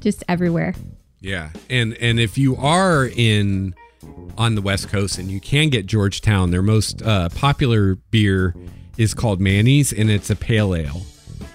just 0.00 0.22
everywhere. 0.28 0.74
Yeah. 1.20 1.50
And 1.70 1.94
and 1.98 2.20
if 2.20 2.36
you 2.38 2.56
are 2.56 3.06
in 3.16 3.74
on 4.36 4.54
the 4.54 4.60
West 4.62 4.88
Coast 4.88 5.18
and 5.18 5.30
you 5.30 5.40
can 5.40 5.68
get 5.70 5.86
Georgetown, 5.86 6.50
their 6.50 6.62
most 6.62 7.02
uh, 7.02 7.28
popular 7.30 7.94
beer 8.10 8.54
is 8.98 9.14
called 9.14 9.40
Manny's 9.40 9.92
and 9.92 10.10
it's 10.10 10.28
a 10.30 10.36
pale 10.36 10.74
ale. 10.74 11.02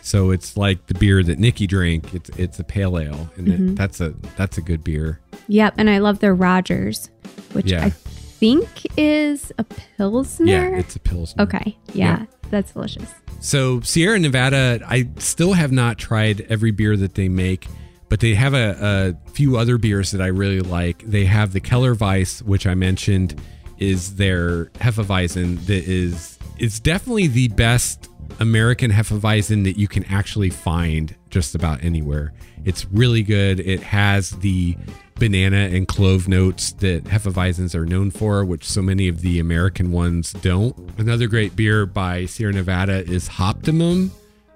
So 0.01 0.31
it's 0.31 0.55
like 0.57 0.87
the 0.87 0.93
beer 0.93 1.21
that 1.23 1.37
Nikki 1.37 1.67
drank. 1.67 2.13
It's 2.13 2.29
it's 2.37 2.59
a 2.59 2.63
pale 2.63 2.97
ale 2.97 3.29
and 3.37 3.47
it- 3.49 3.75
that's 3.75 4.01
a 4.01 4.13
that's 4.35 4.57
a 4.57 4.61
good 4.61 4.83
beer. 4.83 5.19
Yep. 5.47 5.75
And 5.77 5.89
I 5.89 5.99
love 5.99 6.19
their 6.19 6.33
Roger's, 6.35 7.09
which 7.53 7.71
Yeah. 7.71 7.85
I 7.85 7.93
think 8.39 8.87
is 8.97 9.51
a 9.57 9.63
Pilsner. 9.63 10.45
Yeah, 10.45 10.77
it's 10.77 10.95
a 10.95 10.99
pilsner. 10.99 11.43
okay. 11.43 11.77
Yeah. 11.93 12.25
That's 12.49 12.71
delicious. 12.71 13.13
So 13.39 13.81
Sierra 13.81 14.17
Nevada, 14.19 14.79
I 14.87 15.09
still 15.17 15.53
have 15.53 15.71
not 15.71 15.97
tried 15.97 16.41
every 16.49 16.71
beer 16.71 16.95
that 16.97 17.15
they 17.15 17.29
make, 17.29 17.67
but 18.09 18.19
they 18.19 18.33
have 18.35 18.53
a, 18.53 19.15
a 19.27 19.31
few 19.31 19.57
other 19.57 19.77
beers 19.77 20.11
that 20.11 20.21
I 20.21 20.27
really 20.27 20.61
like. 20.61 21.03
They 21.03 21.25
have 21.25 21.51
the 21.53 21.59
Kellerweis, 21.61 22.41
which 22.41 22.65
I 22.65 22.73
mentioned, 22.73 23.39
is 23.77 24.15
their 24.15 24.65
Hefeweizen 24.75 25.65
that 25.67 25.83
is 25.83 26.39
it's 26.57 26.79
definitely 26.79 27.27
the 27.27 27.49
best 27.49 28.09
American 28.39 28.91
Hefeweizen 28.91 29.63
that 29.65 29.77
you 29.77 29.87
can 29.87 30.03
actually 30.05 30.49
find 30.49 31.15
just 31.29 31.53
about 31.53 31.83
anywhere. 31.83 32.33
It's 32.65 32.85
really 32.85 33.23
good. 33.23 33.59
It 33.59 33.81
has 33.81 34.31
the 34.31 34.75
banana 35.19 35.69
and 35.71 35.87
clove 35.87 36.27
notes 36.27 36.71
that 36.73 37.05
Hefeweizens 37.05 37.75
are 37.75 37.85
known 37.85 38.11
for, 38.11 38.43
which 38.45 38.63
so 38.63 38.81
many 38.81 39.07
of 39.07 39.21
the 39.21 39.39
American 39.39 39.91
ones 39.91 40.33
don't. 40.33 40.75
Another 40.97 41.27
great 41.27 41.55
beer 41.55 41.85
by 41.85 42.25
Sierra 42.25 42.53
Nevada 42.53 43.03
is 43.09 43.29
Hoptimum, 43.29 44.11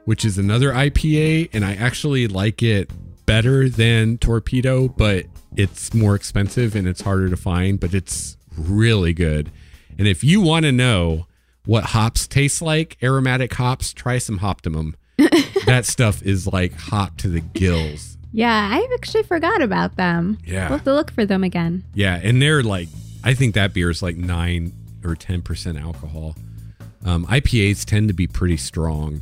which 0.05 0.25
is 0.25 0.37
another 0.37 0.71
IPA, 0.71 1.49
and 1.53 1.63
I 1.65 1.75
actually 1.75 2.27
like 2.27 2.63
it 2.63 2.91
better 3.25 3.69
than 3.69 4.17
Torpedo, 4.17 4.87
but 4.87 5.25
it's 5.55 5.93
more 5.93 6.15
expensive 6.15 6.75
and 6.75 6.87
it's 6.87 7.01
harder 7.01 7.29
to 7.29 7.37
find, 7.37 7.79
but 7.79 7.93
it's 7.93 8.37
really 8.57 9.13
good. 9.13 9.51
And 9.97 10.07
if 10.07 10.23
you 10.23 10.41
want 10.41 10.65
to 10.65 10.71
know 10.71 11.27
what 11.65 11.85
hops 11.85 12.27
taste 12.27 12.61
like, 12.61 12.97
aromatic 13.03 13.53
hops, 13.53 13.93
try 13.93 14.17
some 14.17 14.39
Hoptimum. 14.39 14.95
that 15.65 15.85
stuff 15.85 16.23
is 16.23 16.47
like 16.47 16.73
hot 16.73 17.17
to 17.19 17.27
the 17.27 17.39
gills. 17.39 18.17
Yeah, 18.33 18.69
I 18.71 18.87
actually 18.93 19.23
forgot 19.23 19.61
about 19.61 19.95
them. 19.97 20.37
Yeah. 20.45 20.69
We'll 20.69 20.77
have 20.77 20.85
to 20.85 20.93
look 20.93 21.11
for 21.11 21.25
them 21.25 21.43
again. 21.43 21.83
Yeah, 21.93 22.19
and 22.21 22.41
they're 22.41 22.63
like, 22.63 22.87
I 23.23 23.33
think 23.33 23.55
that 23.55 23.73
beer 23.73 23.89
is 23.89 24.01
like 24.01 24.15
nine 24.15 24.73
or 25.03 25.15
ten 25.15 25.41
percent 25.41 25.77
alcohol. 25.77 26.35
Um, 27.03 27.25
IPAs 27.25 27.83
tend 27.85 28.07
to 28.09 28.13
be 28.13 28.27
pretty 28.27 28.57
strong. 28.57 29.21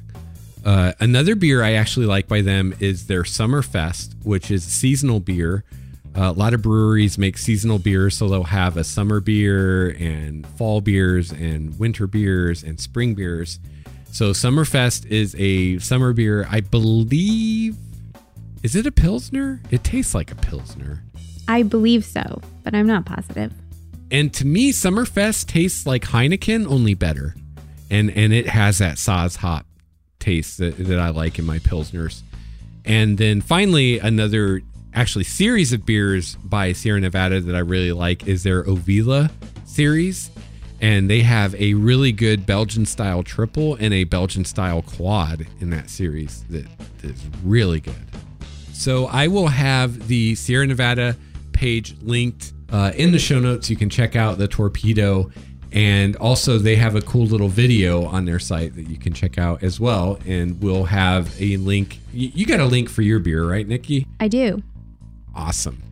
Uh, 0.65 0.91
another 0.99 1.35
beer 1.35 1.63
I 1.63 1.73
actually 1.73 2.05
like 2.05 2.27
by 2.27 2.41
them 2.41 2.75
is 2.79 3.07
their 3.07 3.23
Summerfest, 3.23 4.13
which 4.23 4.51
is 4.51 4.63
seasonal 4.63 5.19
beer. 5.19 5.63
Uh, 6.15 6.23
a 6.23 6.33
lot 6.33 6.53
of 6.53 6.61
breweries 6.61 7.17
make 7.17 7.37
seasonal 7.37 7.79
beers, 7.79 8.17
so 8.17 8.27
they'll 8.27 8.43
have 8.43 8.75
a 8.77 8.83
summer 8.83 9.19
beer 9.19 9.91
and 9.91 10.45
fall 10.57 10.81
beers 10.81 11.31
and 11.31 11.77
winter 11.79 12.07
beers 12.07 12.63
and 12.63 12.79
spring 12.79 13.13
beers. 13.13 13.59
So 14.11 14.31
Summerfest 14.31 15.05
is 15.05 15.35
a 15.37 15.79
summer 15.79 16.13
beer. 16.13 16.45
I 16.49 16.61
believe 16.61 17.77
is 18.63 18.75
it 18.75 18.85
a 18.85 18.91
pilsner? 18.91 19.61
It 19.71 19.83
tastes 19.83 20.13
like 20.13 20.31
a 20.31 20.35
pilsner. 20.35 21.03
I 21.47 21.63
believe 21.63 22.05
so, 22.05 22.41
but 22.63 22.75
I'm 22.75 22.87
not 22.87 23.05
positive. 23.05 23.53
And 24.11 24.33
to 24.33 24.45
me, 24.45 24.71
Summerfest 24.71 25.47
tastes 25.47 25.85
like 25.85 26.03
Heineken, 26.03 26.67
only 26.67 26.93
better. 26.93 27.35
And 27.89 28.11
and 28.11 28.33
it 28.33 28.47
has 28.47 28.79
that 28.79 28.97
Saaz 28.97 29.37
hop 29.37 29.65
taste 30.19 30.57
that, 30.57 30.77
that 30.77 30.99
I 30.99 31.09
like 31.09 31.39
in 31.39 31.45
my 31.45 31.59
pilsners. 31.59 32.21
And 32.85 33.17
then 33.17 33.41
finally, 33.41 33.99
another 33.99 34.61
actually 34.93 35.23
series 35.23 35.73
of 35.73 35.85
beers 35.85 36.35
by 36.35 36.73
Sierra 36.73 36.99
Nevada 36.99 37.39
that 37.41 37.55
I 37.55 37.59
really 37.59 37.91
like 37.91 38.27
is 38.27 38.43
their 38.43 38.63
Ovila 38.63 39.31
series. 39.65 40.31
And 40.81 41.09
they 41.09 41.21
have 41.21 41.55
a 41.55 41.73
really 41.73 42.11
good 42.11 42.45
Belgian 42.45 42.85
style 42.85 43.21
triple 43.21 43.75
and 43.75 43.93
a 43.93 44.05
Belgian 44.05 44.45
style 44.45 44.81
quad 44.81 45.45
in 45.59 45.69
that 45.71 45.89
series 45.89 46.43
that 46.49 46.65
is 47.03 47.21
really 47.43 47.81
good. 47.81 48.08
So 48.79 49.07
I 49.07 49.27
will 49.27 49.47
have 49.47 50.07
the 50.07 50.35
Sierra 50.35 50.65
Nevada 50.65 51.17
page 51.51 51.97
linked 52.01 52.53
uh, 52.71 52.93
in 52.95 53.11
the 53.11 53.19
show 53.19 53.37
notes. 53.37 53.69
You 53.69 53.75
can 53.75 53.89
check 53.89 54.15
out 54.15 54.37
the 54.37 54.47
torpedo. 54.47 55.29
And 55.73 56.15
also, 56.15 56.57
they 56.57 56.77
have 56.77 56.95
a 56.95 57.01
cool 57.01 57.25
little 57.25 57.49
video 57.49 58.05
on 58.05 58.23
their 58.23 58.39
site 58.39 58.75
that 58.75 58.87
you 58.87 58.97
can 58.97 59.13
check 59.13 59.37
out 59.37 59.63
as 59.63 59.81
well. 59.81 60.17
And 60.25 60.61
we'll 60.61 60.85
have 60.85 61.29
a 61.41 61.57
link. 61.57 61.99
You 62.13 62.45
got 62.45 62.61
a 62.61 62.65
link 62.65 62.89
for 62.89 63.01
your 63.01 63.19
beer, 63.19 63.43
right, 63.43 63.67
Nikki? 63.67 64.07
I 64.21 64.29
do. 64.29 64.63
Awesome. 65.35 65.83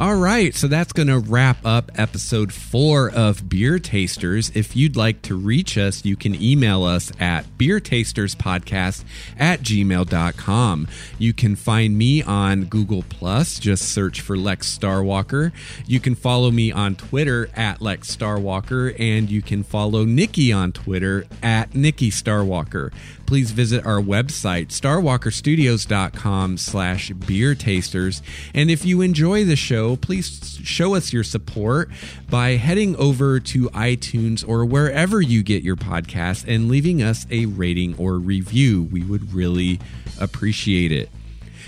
All 0.00 0.14
right, 0.14 0.54
so 0.54 0.68
that's 0.68 0.92
going 0.92 1.08
to 1.08 1.18
wrap 1.18 1.66
up 1.66 1.90
episode 1.96 2.52
four 2.52 3.10
of 3.10 3.48
Beer 3.48 3.80
Tasters. 3.80 4.52
If 4.54 4.76
you'd 4.76 4.94
like 4.94 5.22
to 5.22 5.34
reach 5.34 5.76
us, 5.76 6.04
you 6.04 6.14
can 6.14 6.40
email 6.40 6.84
us 6.84 7.10
at 7.18 7.46
beertasterspodcast 7.58 9.02
at 9.40 9.60
gmail.com. 9.60 10.88
You 11.18 11.32
can 11.32 11.56
find 11.56 11.98
me 11.98 12.22
on 12.22 12.66
Google 12.66 13.02
Plus, 13.08 13.58
just 13.58 13.88
search 13.92 14.20
for 14.20 14.36
Lex 14.36 14.78
Starwalker. 14.78 15.50
You 15.88 15.98
can 15.98 16.14
follow 16.14 16.52
me 16.52 16.70
on 16.70 16.94
Twitter 16.94 17.50
at 17.56 17.82
Lex 17.82 18.14
Starwalker, 18.14 18.94
and 19.00 19.28
you 19.28 19.42
can 19.42 19.64
follow 19.64 20.04
Nikki 20.04 20.52
on 20.52 20.70
Twitter 20.70 21.26
at 21.42 21.74
Nikki 21.74 22.12
Starwalker. 22.12 22.92
Please 23.28 23.50
visit 23.50 23.84
our 23.84 24.00
website, 24.00 24.68
starwalkerstudios.com 24.68 26.56
slash 26.56 27.10
beer 27.10 27.54
tasters. 27.54 28.22
And 28.54 28.70
if 28.70 28.86
you 28.86 29.02
enjoy 29.02 29.44
the 29.44 29.54
show, 29.54 29.96
please 29.96 30.58
show 30.64 30.94
us 30.94 31.12
your 31.12 31.24
support 31.24 31.90
by 32.30 32.52
heading 32.52 32.96
over 32.96 33.38
to 33.38 33.68
iTunes 33.68 34.48
or 34.48 34.64
wherever 34.64 35.20
you 35.20 35.42
get 35.42 35.62
your 35.62 35.76
podcast 35.76 36.46
and 36.48 36.70
leaving 36.70 37.02
us 37.02 37.26
a 37.30 37.44
rating 37.44 37.94
or 37.98 38.14
review. 38.14 38.84
We 38.84 39.04
would 39.04 39.34
really 39.34 39.78
appreciate 40.18 40.90
it. 40.90 41.10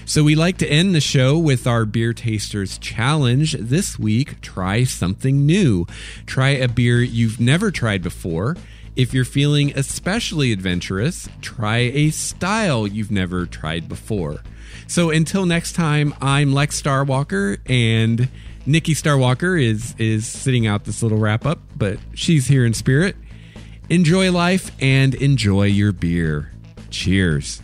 So, 0.06 0.24
we 0.24 0.34
like 0.34 0.56
to 0.58 0.66
end 0.66 0.94
the 0.94 1.00
show 1.00 1.38
with 1.38 1.66
our 1.66 1.84
Beer 1.84 2.14
Tasters 2.14 2.78
Challenge. 2.78 3.52
This 3.60 3.98
week, 3.98 4.40
try 4.40 4.84
something 4.84 5.44
new. 5.44 5.86
Try 6.24 6.48
a 6.48 6.68
beer 6.68 7.02
you've 7.02 7.38
never 7.38 7.70
tried 7.70 8.02
before. 8.02 8.56
If 8.96 9.14
you're 9.14 9.24
feeling 9.24 9.72
especially 9.78 10.52
adventurous, 10.52 11.28
try 11.40 11.78
a 11.78 12.10
style 12.10 12.86
you've 12.86 13.10
never 13.10 13.46
tried 13.46 13.88
before. 13.88 14.42
So 14.88 15.10
until 15.10 15.46
next 15.46 15.74
time, 15.74 16.12
I'm 16.20 16.52
Lex 16.52 16.80
Starwalker 16.82 17.58
and 17.70 18.28
Nikki 18.66 18.94
Starwalker 18.94 19.60
is 19.60 19.94
is 19.98 20.26
sitting 20.26 20.66
out 20.66 20.84
this 20.84 21.02
little 21.02 21.18
wrap 21.18 21.46
up, 21.46 21.60
but 21.76 21.98
she's 22.14 22.48
here 22.48 22.66
in 22.66 22.74
spirit. 22.74 23.16
Enjoy 23.88 24.30
life 24.30 24.70
and 24.80 25.14
enjoy 25.14 25.64
your 25.64 25.92
beer. 25.92 26.52
Cheers. 26.90 27.62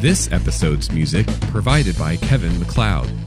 This 0.00 0.32
episode's 0.32 0.90
music 0.90 1.26
provided 1.50 1.96
by 1.96 2.16
Kevin 2.16 2.58
MacLeod. 2.58 3.21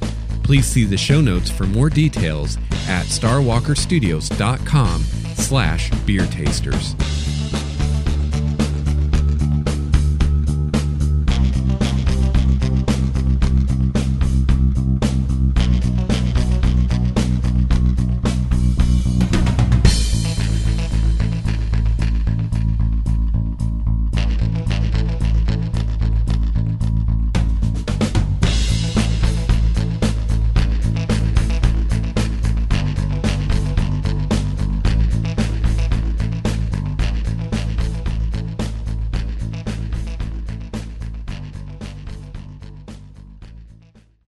Please 0.46 0.68
see 0.68 0.84
the 0.84 0.96
show 0.96 1.22
notes 1.22 1.50
for 1.50 1.66
more 1.66 1.90
details 1.90 2.58
at 2.88 3.08
starwalkerstudios.com 3.08 5.02
slash 5.34 5.90
beer 6.06 6.28
tasters. 6.28 6.94